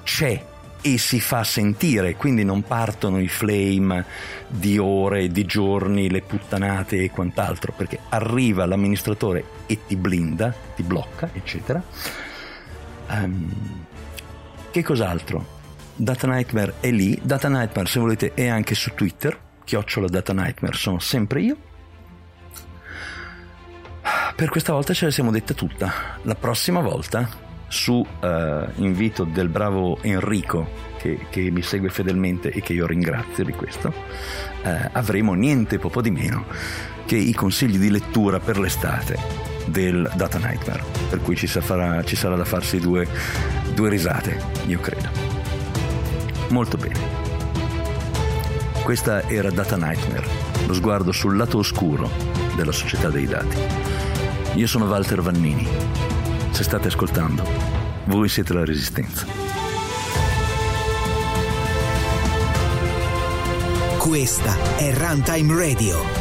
c'è 0.05 0.45
e 0.81 0.99
si 0.99 1.21
fa 1.21 1.43
sentire, 1.43 2.15
quindi 2.15 2.45
non 2.45 2.63
partono 2.63 3.19
i 3.21 3.27
flame 3.27 4.05
di 4.47 4.79
ore, 4.79 5.29
di 5.29 5.45
giorni, 5.45 6.09
le 6.09 6.23
puttanate 6.23 7.03
e 7.03 7.11
quant'altro, 7.11 7.73
perché 7.77 7.99
arriva 8.11 8.67
l'amministratore 8.67 9.45
e 9.67 9.81
ti 9.85 9.97
blinda, 9.97 10.55
ti 10.77 10.85
blocca, 10.85 11.31
eccetera. 11.33 11.83
Um, 13.09 13.53
che 14.71 14.85
cos'altro? 14.85 15.59
Data 15.97 16.29
Nightmare 16.29 16.75
è 16.79 16.93
lì, 16.93 17.19
Data 17.21 17.49
Nightmare 17.49 17.89
se 17.89 17.99
volete 17.99 18.33
è 18.35 18.47
anche 18.47 18.77
su 18.77 18.95
Twitter, 18.95 19.37
chiocciola 19.65 20.07
Data 20.07 20.33
Nightmare 20.33 20.77
sono 20.77 21.01
sempre 21.01 21.41
io. 21.43 21.57
Per 24.41 24.49
questa 24.49 24.73
volta 24.73 24.95
ce 24.95 25.05
la 25.05 25.11
siamo 25.11 25.31
detta 25.31 25.53
tutta. 25.53 25.93
La 26.23 26.35
prossima 26.35 26.81
volta, 26.81 27.29
su 27.69 27.93
uh, 27.93 28.07
invito 28.77 29.25
del 29.25 29.51
bravo 29.51 29.99
Enrico, 30.01 30.67
che, 30.97 31.27
che, 31.29 31.51
mi 31.51 31.61
segue 31.61 31.91
fedelmente 31.91 32.49
e 32.49 32.63
che 32.63 32.73
io 32.73 32.87
ringrazio 32.87 33.45
di 33.45 33.53
questo, 33.53 33.89
uh, 33.89 34.69
avremo 34.93 35.35
niente 35.35 35.79
poco 35.79 36.01
di 36.01 36.11
meno 36.11 36.47
che 37.05 37.17
i 37.17 37.35
consigli 37.35 37.77
di 37.77 37.91
lettura 37.91 38.41
per 38.41 38.59
l'estate 38.59 39.19
del 39.67 40.11
Data 40.15 40.39
Nightmare. 40.39 40.85
Per 41.11 41.21
cui 41.21 41.37
ci, 41.37 41.47
sarà, 41.47 42.03
ci 42.03 42.17
sarà 42.17 42.35
da 42.35 42.47
farsi 42.47 42.79
due, 42.79 43.07
due 43.75 43.91
risate, 43.91 44.43
io 44.69 44.81
credo. 44.81 45.11
Molto 46.49 46.79
bene. 46.79 46.99
Questa 48.83 49.29
era 49.29 49.51
Data 49.51 49.77
Nightmare, 49.77 50.27
lo 50.67 50.73
sguardo 50.73 51.13
sul 51.13 51.37
lato 51.37 51.59
oscuro 51.59 52.11
della 52.57 52.73
società 52.73 53.11
dei 53.11 53.27
dati. 53.27 53.90
Io 54.55 54.67
sono 54.67 54.87
Walter 54.87 55.23
Vannini. 55.23 55.67
Se 56.51 56.65
state 56.65 56.89
ascoltando, 56.89 57.45
voi 58.05 58.29
siete 58.29 58.53
la 58.53 58.65
resistenza. 58.65 59.25
Questa 63.99 64.77
è 64.77 64.93
Runtime 64.93 65.55
Radio 65.55 66.20